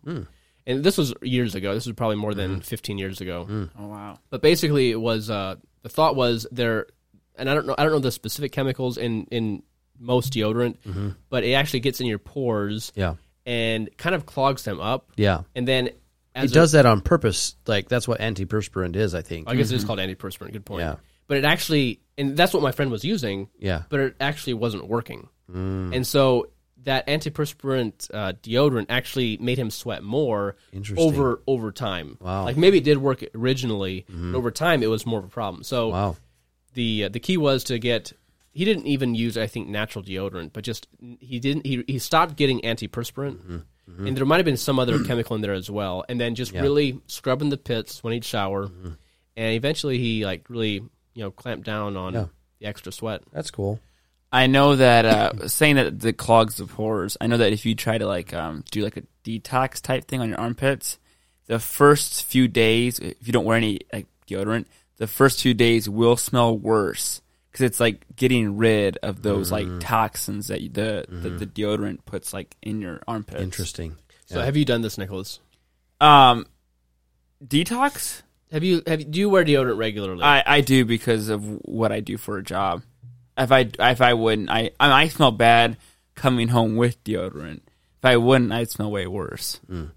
And 0.68 0.84
this 0.84 0.98
was 0.98 1.14
years 1.24 1.56
ago. 1.56 1.74
This 1.74 1.86
was 1.88 1.96
probably 1.96 2.18
more 2.18 2.34
than 2.36 2.62
15 2.62 2.98
years 3.00 3.22
ago. 3.22 3.70
Oh 3.80 3.88
wow. 3.88 4.20
But 4.30 4.42
basically, 4.44 4.92
it 4.92 5.00
was 5.02 5.30
uh, 5.30 5.56
the 5.82 5.90
thought 5.90 6.16
was 6.16 6.46
there, 6.52 6.88
and 7.36 7.50
I 7.50 7.54
don't 7.56 7.66
know 7.66 7.74
I 7.78 7.84
don't 7.84 7.94
know 7.94 8.00
the 8.00 8.12
specific 8.12 8.52
chemicals 8.52 8.98
in 8.98 9.24
in 9.32 9.64
most 10.00 10.34
deodorant, 10.34 11.16
but 11.30 11.44
it 11.44 11.54
actually 11.54 11.80
gets 11.80 12.00
in 12.02 12.06
your 12.08 12.20
pores 12.20 12.92
Yeah. 12.96 13.16
and 13.48 13.90
kind 13.98 14.14
of 14.14 14.26
clogs 14.28 14.64
them 14.64 14.80
up. 14.80 15.10
Yeah. 15.16 15.42
And 15.56 15.68
then 15.68 15.90
as 16.36 16.52
It 16.52 16.52
a- 16.52 16.54
does 16.60 16.72
that 16.74 16.86
on 16.86 17.02
purpose. 17.02 17.56
Like 17.66 17.88
that's 17.90 18.08
what 18.08 18.20
antiperspirant 18.20 18.96
is, 18.96 19.16
I 19.16 19.22
think. 19.24 19.50
I 19.50 19.56
guess 19.56 19.72
it 19.72 19.76
is 19.76 19.86
called 19.86 19.98
antiperspirant. 20.00 20.52
Good 20.52 20.66
point. 20.66 20.82
Yeah. 20.82 20.96
But 21.28 21.38
it 21.38 21.46
actually, 21.46 22.00
and 22.18 22.38
that's 22.38 22.54
what 22.54 22.62
my 22.62 22.72
friend 22.72 22.92
was 22.92 23.04
using. 23.04 23.50
Yeah. 23.58 23.84
But 23.90 24.00
it 24.02 24.16
actually 24.20 24.54
wasn't 24.56 24.88
working. 24.88 25.30
Mm. 25.52 25.96
And 25.96 26.06
so 26.06 26.50
that 26.84 27.06
antiperspirant 27.08 28.10
uh, 28.14 28.34
deodorant 28.44 28.86
actually 28.90 29.38
made 29.38 29.58
him 29.58 29.70
sweat 29.70 30.04
more 30.04 30.56
over 30.98 31.42
over 31.48 31.72
time. 31.72 32.18
Wow. 32.22 32.38
Mm-hmm. 32.38 32.46
Like 32.46 32.58
maybe 32.58 32.78
it 32.78 32.84
did 32.84 32.98
work 33.00 33.24
originally, 33.36 34.06
but 34.10 34.38
over 34.38 34.52
time 34.52 34.84
it 34.84 34.88
was 34.90 35.06
more 35.06 35.20
of 35.20 35.26
a 35.26 35.30
problem. 35.30 35.64
So 35.64 35.90
Wow. 35.90 36.16
the 36.74 37.06
uh, 37.06 37.10
the 37.10 37.20
key 37.20 37.38
was 37.38 37.64
to 37.66 37.80
get. 37.80 38.14
He 38.54 38.66
didn't 38.66 38.88
even 38.88 39.14
use, 39.14 39.38
I 39.38 39.46
think, 39.46 39.68
natural 39.68 40.04
deodorant, 40.04 40.52
but 40.52 40.64
just 40.64 40.88
he 41.20 41.40
didn't. 41.40 41.66
He 41.66 41.84
he 41.88 42.00
stopped 42.00 42.36
getting 42.36 42.62
antiperspirant, 42.62 43.62
Mm-hmm. 43.90 44.08
and 44.08 44.18
there 44.18 44.26
might 44.26 44.38
have 44.38 44.46
been 44.46 44.58
some 44.58 44.80
other 44.80 45.04
chemical 45.06 45.36
in 45.36 45.42
there 45.42 45.54
as 45.54 45.70
well. 45.70 46.04
And 46.10 46.20
then 46.20 46.34
just 46.36 46.54
really 46.54 47.00
scrubbing 47.08 47.50
the 47.50 47.58
pits 47.58 48.04
when 48.04 48.14
he'd 48.14 48.26
shower, 48.26 48.68
Mm-hmm. 48.68 48.90
and 49.36 49.54
eventually 49.56 49.98
he 50.00 50.26
like 50.26 50.50
really 50.50 50.74
you 51.14 51.24
know 51.24 51.30
clamped 51.32 51.66
down 51.66 51.96
on 51.98 52.14
Yeah. 52.14 52.26
the 52.60 52.66
extra 52.66 52.92
sweat. 52.92 53.22
That's 53.32 53.52
cool. 53.52 53.80
I 54.32 54.48
know 54.48 54.76
that 54.76 55.06
uh, 55.06 55.48
saying 55.48 55.76
that 55.76 56.00
the 56.00 56.14
clogs 56.14 56.58
the 56.58 56.66
pores. 56.66 57.16
I 57.22 57.28
know 57.28 57.38
that 57.38 57.54
if 57.54 57.66
you 57.66 57.76
try 57.76 57.98
to 57.98 58.06
like 58.06 58.34
um, 58.34 58.64
do 58.72 58.84
like 58.84 58.98
a 58.98 59.04
detox 59.24 59.82
type 59.82 60.08
thing 60.08 60.20
on 60.20 60.30
your 60.30 60.40
armpits, 60.40 60.98
the 61.46 61.60
first 61.60 62.26
few 62.26 62.48
days, 62.48 63.00
if 63.00 63.26
you 63.26 63.34
don't 63.34 63.46
wear 63.46 63.58
any 63.58 63.80
like 63.94 64.08
deodorant, 64.28 64.66
the 64.98 65.08
first 65.08 65.42
few 65.42 65.54
days 65.54 65.88
will 65.88 66.18
smell 66.18 66.58
worse 66.58 67.22
because 67.52 67.66
it's 67.66 67.80
like 67.80 68.06
getting 68.16 68.58
rid 68.58 68.98
of 68.98 69.22
those 69.22 69.52
like 69.52 69.68
toxins 69.80 70.48
that 70.48 70.62
you, 70.62 70.70
the, 70.70 71.06
the 71.10 71.30
the 71.30 71.46
deodorant 71.46 72.00
puts 72.06 72.34
like 72.34 72.56
in 72.62 72.82
your 72.82 73.02
armpits. 73.08 73.42
Interesting. 73.42 73.96
So 74.26 74.42
have 74.42 74.58
you 74.58 74.66
done 74.66 74.82
this, 74.82 74.98
Nicholas? 74.98 75.40
Um, 76.02 76.46
detox. 77.44 78.24
Have 78.52 78.64
you 78.64 78.82
have 78.86 79.00
you, 79.00 79.06
do 79.06 79.20
you 79.20 79.30
wear 79.30 79.46
deodorant 79.46 79.78
regularly? 79.78 80.22
I, 80.22 80.44
I 80.46 80.62
do 80.62 80.86
because 80.86 81.30
of 81.30 81.44
what 81.64 81.92
I 81.92 82.02
do 82.02 82.18
for 82.18 82.38
a 82.38 82.44
job. 82.44 82.84
If 83.38 83.52
I 83.52 83.70
if 83.80 84.02
I 84.02 84.14
wouldn't, 84.14 84.50
I 84.50 84.72
I, 84.80 85.04
I 85.04 85.08
smell 85.10 85.32
bad 85.32 85.78
coming 86.16 86.48
home 86.48 86.76
with 86.76 87.04
deodorant. 87.04 87.62
If 88.00 88.06
I 88.06 88.18
wouldn't, 88.18 88.52
I'd 88.52 88.70
smell 88.70 88.92
way 88.92 89.06
worse. 89.08 89.60
But 89.68 89.90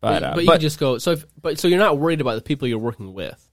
but, 0.00 0.22
uh, 0.22 0.34
but 0.34 0.40
you 0.40 0.46
but 0.46 0.52
can 0.54 0.60
just 0.62 0.78
go. 0.78 0.98
So 0.98 1.12
if, 1.12 1.24
but 1.40 1.58
so 1.58 1.68
you're 1.68 1.78
not 1.78 1.98
worried 1.98 2.20
about 2.20 2.34
the 2.36 2.40
people 2.42 2.66
you're 2.68 2.78
working 2.78 3.12
with. 3.12 3.48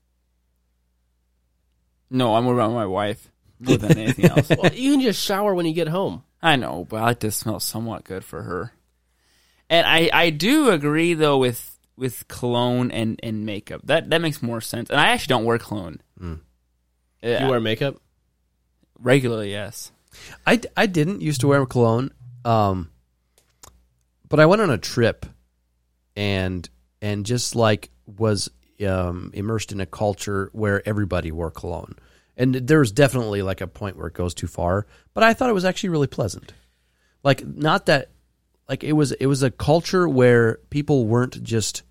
no, 2.09 2.35
I'm 2.35 2.45
worried 2.45 2.57
about 2.59 2.71
my 2.73 2.85
wife 2.85 3.29
more 3.59 3.77
than 3.77 3.97
anything 3.97 4.25
else. 4.31 4.49
Well, 4.49 4.71
you 4.73 4.93
can 4.93 5.01
just 5.01 5.21
shower 5.23 5.53
when 5.53 5.65
you 5.65 5.73
get 5.73 5.87
home. 5.87 6.23
I 6.41 6.55
know, 6.55 6.85
but 6.87 6.97
I 6.97 7.03
like 7.05 7.19
to 7.21 7.31
smell 7.31 7.59
somewhat 7.59 8.03
good 8.03 8.23
for 8.23 8.43
her. 8.43 8.71
And 9.69 9.85
I 9.85 10.09
I 10.13 10.29
do 10.29 10.69
agree 10.69 11.13
though 11.15 11.37
with 11.37 11.77
with 11.97 12.27
cologne 12.27 12.91
and 12.91 13.19
and 13.23 13.45
makeup. 13.45 13.81
That 13.85 14.09
that 14.11 14.21
makes 14.21 14.41
more 14.41 14.61
sense. 14.61 14.89
And 14.89 14.99
I 14.99 15.07
actually 15.07 15.33
don't 15.33 15.45
wear 15.45 15.57
cologne. 15.57 15.99
Yeah, 17.21 17.43
You 17.45 17.49
wear 17.49 17.59
makeup. 17.59 17.97
Regularly, 18.99 19.51
yes. 19.51 19.91
I, 20.45 20.61
I 20.75 20.85
didn't 20.87 21.21
used 21.21 21.41
to 21.41 21.47
wear 21.47 21.65
cologne, 21.65 22.11
um, 22.45 22.89
but 24.29 24.39
I 24.39 24.45
went 24.45 24.61
on 24.61 24.69
a 24.69 24.77
trip, 24.77 25.25
and 26.15 26.67
and 27.01 27.25
just 27.25 27.55
like 27.55 27.91
was 28.05 28.49
um, 28.85 29.31
immersed 29.33 29.71
in 29.71 29.79
a 29.79 29.85
culture 29.85 30.49
where 30.53 30.87
everybody 30.87 31.31
wore 31.31 31.51
cologne, 31.51 31.95
and 32.35 32.55
there 32.55 32.79
was 32.79 32.91
definitely 32.91 33.41
like 33.41 33.61
a 33.61 33.67
point 33.67 33.97
where 33.97 34.07
it 34.07 34.13
goes 34.13 34.33
too 34.33 34.47
far. 34.47 34.87
But 35.13 35.23
I 35.23 35.33
thought 35.33 35.49
it 35.49 35.53
was 35.53 35.65
actually 35.65 35.89
really 35.89 36.07
pleasant, 36.07 36.53
like 37.23 37.45
not 37.45 37.85
that, 37.85 38.09
like 38.67 38.83
it 38.83 38.93
was 38.93 39.11
it 39.13 39.27
was 39.27 39.43
a 39.43 39.51
culture 39.51 40.09
where 40.09 40.59
people 40.69 41.05
weren't 41.05 41.43
just 41.43 41.83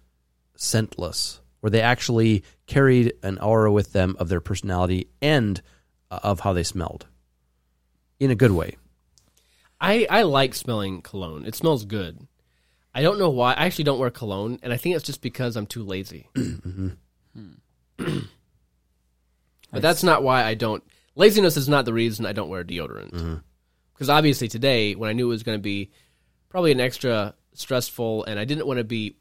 scentless, 0.57 1.41
where 1.61 1.71
they 1.71 1.81
actually 1.83 2.43
carried 2.67 3.13
an 3.23 3.39
aura 3.39 3.71
with 3.71 3.93
them 3.93 4.17
of 4.19 4.29
their 4.29 4.41
personality 4.41 5.09
and 5.23 5.63
of 6.11 6.41
how 6.41 6.53
they 6.53 6.63
smelled 6.63 7.07
in 8.19 8.31
a 8.31 8.35
good 8.35 8.53
way. 8.53 8.77
I 9.81 10.07
I 10.09 10.23
like 10.23 10.55
smelling 10.55 11.03
cologne. 11.03 11.45
It 11.45 11.55
smells 11.55 11.85
good. 11.85 12.27
I 12.95 13.03
don't 13.03 13.19
know 13.19 13.31
why. 13.31 13.53
I 13.53 13.67
actually 13.67 13.85
don't 13.85 13.99
wear 13.99 14.11
cologne, 14.11 14.59
and 14.63 14.73
I 14.73 14.79
think 14.79 14.97
it's 14.97 15.05
just 15.05 15.21
because 15.21 15.57
I'm 15.57 15.67
too 15.67 15.83
lazy. 15.85 16.29
Mm-hmm. 17.37 18.19
but 19.71 19.83
that's 19.83 20.03
not 20.03 20.23
why 20.23 20.43
I 20.43 20.55
don't. 20.55 20.83
Laziness 21.17 21.59
is 21.59 21.69
not 21.69 21.85
the 21.85 21.93
reason 21.93 22.25
I 22.25 22.33
don't 22.33 22.49
wear 22.49 22.65
deodorant. 22.65 23.13
Mm-hmm. 23.13 23.35
Because 23.93 24.09
obviously 24.09 24.49
today, 24.49 24.95
when 24.95 25.11
I 25.11 25.13
knew 25.13 25.27
it 25.27 25.29
was 25.29 25.43
going 25.43 25.59
to 25.59 25.63
be 25.63 25.91
probably 26.49 26.73
an 26.73 26.81
extra 26.81 27.35
stressful, 27.53 28.25
and 28.25 28.41
I 28.41 28.47
didn't 28.47 28.67
want 28.67 28.79
to 28.79 28.85
be, 28.85 29.17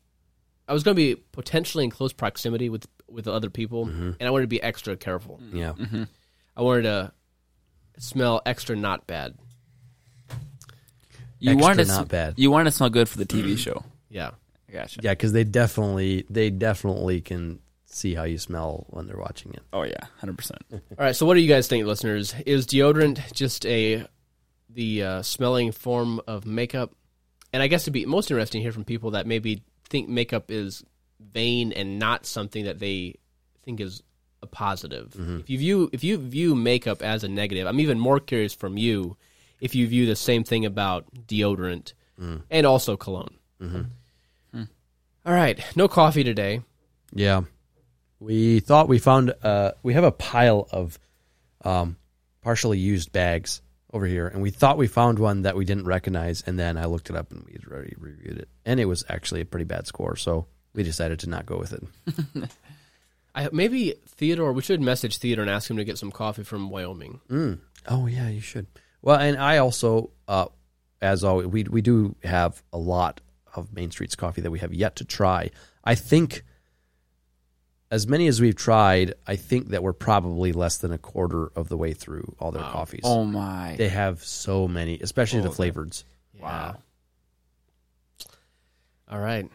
I 0.68 0.74
was 0.74 0.84
going 0.84 0.96
to 0.96 1.16
be 1.16 1.22
potentially 1.34 1.84
in 1.84 1.90
close 1.90 2.14
proximity 2.14 2.70
with 2.70 2.88
with 3.10 3.28
other 3.28 3.50
people, 3.50 3.88
mm-hmm. 3.88 4.12
and 4.18 4.22
I 4.22 4.30
wanted 4.30 4.44
to 4.44 4.48
be 4.48 4.62
extra 4.62 4.96
careful. 4.96 5.42
Yeah. 5.52 5.74
I 6.56 6.62
wanted 6.62 6.84
to 6.84 7.12
smell 7.98 8.42
extra 8.46 8.76
not 8.76 9.08
bad. 9.08 9.36
You 11.40 11.52
Extra 11.52 11.62
wanted 11.62 11.84
to 11.84 11.88
not 11.90 12.06
sm- 12.06 12.08
bad. 12.08 12.34
You 12.38 12.52
wanted 12.52 12.66
to 12.66 12.72
smell 12.72 12.90
good 12.90 13.10
for 13.10 13.18
the 13.18 13.26
TV 13.26 13.58
show. 13.58 13.84
Yeah. 14.10 14.32
I 14.70 14.72
gotcha. 14.72 15.02
Yeah, 15.04 15.12
because 15.12 15.34
they 15.34 15.44
definitely 15.44 16.26
they 16.30 16.50
definitely 16.50 17.22
can 17.22 17.60
see 17.86 18.14
how 18.14 18.24
you 18.24 18.38
smell 18.38 18.86
when 18.90 19.08
they're 19.08 19.18
watching 19.18 19.54
it. 19.54 19.62
Oh 19.72 19.84
yeah, 19.84 20.06
hundred 20.20 20.38
percent. 20.38 20.62
All 20.72 20.80
right. 20.98 21.16
So, 21.16 21.26
what 21.26 21.36
do 21.36 21.42
you 21.42 21.48
guys 21.48 21.68
think, 21.68 21.86
listeners? 21.86 22.34
Is 22.46 22.66
deodorant 22.66 23.34
just 23.34 23.66
a 23.66 24.08
the 24.70 25.04
uh, 25.04 25.22
smelling 25.22 25.72
form 25.72 26.22
of 26.28 26.46
makeup? 26.46 26.92
And 27.54 27.62
I 27.64 27.68
guess 27.68 27.86
to 27.86 27.92
be 27.92 28.06
most 28.06 28.32
interesting 28.32 28.60
to 28.60 28.64
hear 28.64 28.72
from 28.72 28.84
people 28.84 29.12
that 29.12 29.28
maybe 29.28 29.64
think 29.88 30.10
makeup 30.10 30.52
is 30.52 30.84
vain 31.20 31.72
and 31.72 32.00
not 32.00 32.26
something 32.26 32.66
that 32.66 32.80
they 32.80 33.16
think 33.64 33.80
is 33.80 34.04
a 34.46 34.48
positive. 34.48 35.14
If 35.42 35.50
you 35.50 35.58
view 35.58 35.90
if 35.94 36.04
you 36.04 36.18
view 36.18 36.56
makeup 36.56 37.02
as 37.02 37.24
a 37.24 37.28
negative, 37.28 37.68
I'm 37.68 37.80
even 37.80 38.00
more 38.00 38.20
curious 38.20 38.54
from 38.54 38.78
you 38.78 39.18
if 39.60 39.76
you 39.76 39.88
view 39.88 40.06
the 40.06 40.16
same 40.16 40.44
thing 40.44 40.66
about 40.66 41.06
deodorant 41.28 41.94
and 42.50 42.66
also 42.66 42.96
cologne. 42.98 43.36
All 45.26 45.34
right. 45.34 45.60
No 45.76 45.88
coffee 45.88 46.24
today. 46.24 46.62
Yeah, 47.14 47.42
we 48.20 48.60
thought 48.60 48.88
we 48.88 49.00
found 49.00 49.34
uh 49.44 49.72
we 49.84 49.94
have 49.94 50.04
a 50.04 50.12
pile 50.12 50.68
of 50.72 51.00
um 51.64 51.98
partially 52.42 52.78
used 52.78 53.12
bags 53.12 53.62
over 53.92 54.06
here, 54.06 54.28
and 54.28 54.42
we 54.42 54.52
thought 54.52 54.78
we 54.78 54.88
found 54.88 55.18
one 55.20 55.44
that 55.44 55.56
we 55.56 55.66
didn't 55.66 55.86
recognize, 55.86 56.44
and 56.46 56.60
then 56.60 56.78
I 56.78 56.86
looked 56.86 57.10
it 57.10 57.16
up 57.16 57.32
and 57.32 57.44
we 57.46 57.58
already 57.72 57.96
reviewed 57.98 58.38
it, 58.40 58.50
and 58.66 58.80
it 58.80 58.86
was 58.86 59.04
actually 59.10 59.42
a 59.42 59.46
pretty 59.46 59.66
bad 59.66 59.88
score, 59.88 60.16
so 60.16 60.46
we 60.74 60.84
decided 60.84 61.20
to 61.20 61.30
not 61.30 61.46
go 61.46 61.58
with 61.58 61.74
it. 61.74 61.84
I, 63.36 63.50
maybe 63.52 63.94
Theodore. 64.08 64.54
We 64.54 64.62
should 64.62 64.82
message 64.82 65.18
Theodore 65.18 65.44
and 65.44 65.52
ask 65.52 65.70
him 65.70 65.78
to 65.78 65.84
get 65.84 65.98
some 65.98 66.12
coffee 66.12 66.44
from 66.44 66.70
Wyoming. 66.70 67.20
Mm. 67.30 67.60
Oh 67.88 68.08
yeah, 68.08 68.30
you 68.30 68.40
should. 68.40 68.66
Well, 69.02 69.20
and 69.20 69.38
I 69.38 69.58
also, 69.58 70.12
uh, 70.28 70.48
as 71.02 71.24
always, 71.24 71.48
we 71.48 71.64
we 71.64 71.82
do 71.82 72.16
have 72.24 72.64
a 72.72 72.78
lot 72.78 73.22
of 73.54 73.74
Main 73.74 73.92
Street's 73.92 74.16
coffee 74.16 74.42
that 74.42 74.52
we 74.52 74.60
have 74.60 74.74
yet 74.74 74.96
to 74.98 75.06
try. 75.06 75.52
I 75.84 75.96
think 75.96 76.44
as 77.92 78.08
many 78.08 78.28
as 78.28 78.42
we've 78.42 78.56
tried, 78.56 79.14
I 79.28 79.36
think 79.36 79.70
that 79.70 79.84
we're 79.84 79.94
probably 79.94 80.54
less 80.54 80.78
than 80.78 80.92
a 80.92 80.98
quarter 80.98 81.52
of 81.56 81.70
the 81.70 81.78
way 81.78 81.94
through 81.94 82.36
all 82.40 82.52
their 82.52 82.64
coffees. 82.64 83.02
Oh 83.04 83.26
my! 83.26 83.76
They 83.78 83.90
have 83.90 84.24
so 84.24 84.68
many, 84.68 85.00
especially 85.00 85.42
the 85.42 85.50
flavoreds. 85.50 86.04
Wow. 86.40 86.78
All 89.12 89.20
right. 89.20 89.50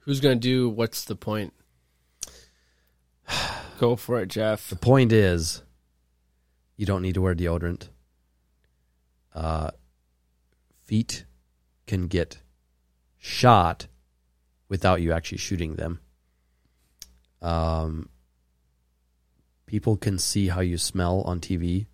Who's 0.00 0.20
going 0.20 0.36
to 0.36 0.40
do 0.40 0.68
what's 0.68 1.04
the 1.04 1.16
point? 1.16 1.52
Go 3.78 3.96
for 3.96 4.20
it, 4.20 4.28
Jeff. 4.28 4.68
The 4.68 4.76
point 4.76 5.12
is, 5.12 5.62
you 6.76 6.86
don't 6.86 7.02
need 7.02 7.14
to 7.14 7.22
wear 7.22 7.34
deodorant. 7.34 7.88
Uh, 9.34 9.70
feet 10.84 11.24
can 11.86 12.06
get 12.06 12.38
shot 13.18 13.86
without 14.68 15.00
you 15.00 15.12
actually 15.12 15.38
shooting 15.38 15.76
them. 15.76 16.00
Um, 17.40 18.08
people 19.66 19.96
can 19.96 20.18
see 20.18 20.48
how 20.48 20.60
you 20.60 20.78
smell 20.78 21.22
on 21.22 21.40
TV, 21.40 21.86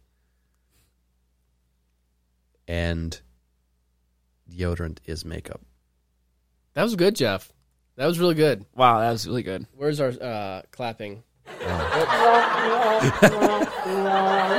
and 2.67 3.21
deodorant 4.51 4.99
is 5.07 5.25
makeup. 5.25 5.61
That 6.75 6.83
was 6.83 6.97
good, 6.97 7.17
Jeff. 7.17 7.53
That 7.97 8.07
was 8.07 8.21
really 8.21 8.35
good. 8.35 8.65
Wow, 8.75 9.01
that 9.01 9.11
was 9.11 9.27
really 9.27 9.43
good. 9.43 9.67
Where's 9.75 10.01
our 10.01 10.11
uh, 10.11 10.63
clapping? 10.71 11.25
We, 11.61 11.67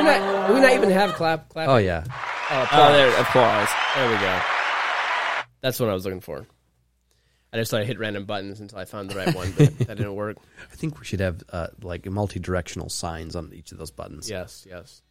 not, 0.04 0.54
we 0.54 0.60
not 0.60 0.72
even 0.74 0.90
have 0.90 1.14
clap 1.16 1.50
clap. 1.50 1.68
Oh 1.70 1.78
yeah, 1.78 2.04
Oh, 2.08 2.12
Oh, 2.52 2.64
applause. 2.64 2.92
there, 2.94 3.22
applause. 3.22 3.68
There 3.96 4.10
we 4.10 4.18
go. 4.18 4.40
That's 5.62 5.80
what 5.80 5.90
I 5.90 5.94
was 5.94 6.06
looking 6.06 6.22
for. 6.22 6.46
I 7.52 7.58
just 7.58 7.72
thought 7.72 7.82
I 7.82 7.86
hit 7.86 7.98
random 8.00 8.26
buttons 8.26 8.60
until 8.60 8.78
I 8.78 8.86
found 8.86 9.10
the 9.10 9.16
right 9.16 9.34
one, 9.36 9.52
but 9.58 9.78
that 9.80 9.98
didn't 9.98 10.16
work. 10.16 10.38
I 10.72 10.76
think 10.76 11.00
we 11.00 11.06
should 11.06 11.20
have 11.20 11.42
uh, 11.52 11.68
like 11.82 12.06
multi-directional 12.06 12.90
signs 12.90 13.36
on 13.36 13.52
each 13.54 13.72
of 13.72 13.78
those 13.80 13.92
buttons. 13.92 14.30
Yes, 14.30 14.66
yes. 14.70 15.02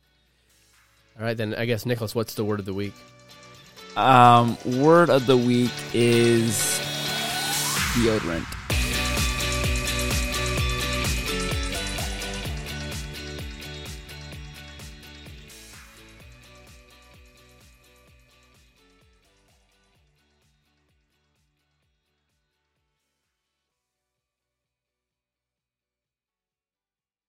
All 1.18 1.24
right, 1.24 1.36
then 1.36 1.54
I 1.54 1.64
guess 1.64 1.84
Nicholas, 1.84 2.14
what's 2.14 2.34
the 2.34 2.44
word 2.44 2.60
of 2.60 2.66
the 2.66 2.74
week? 2.74 2.94
Um, 3.96 4.56
word 4.64 5.10
of 5.10 5.26
the 5.26 5.36
week 5.36 5.72
is 5.92 6.52
deodorant. 7.94 8.46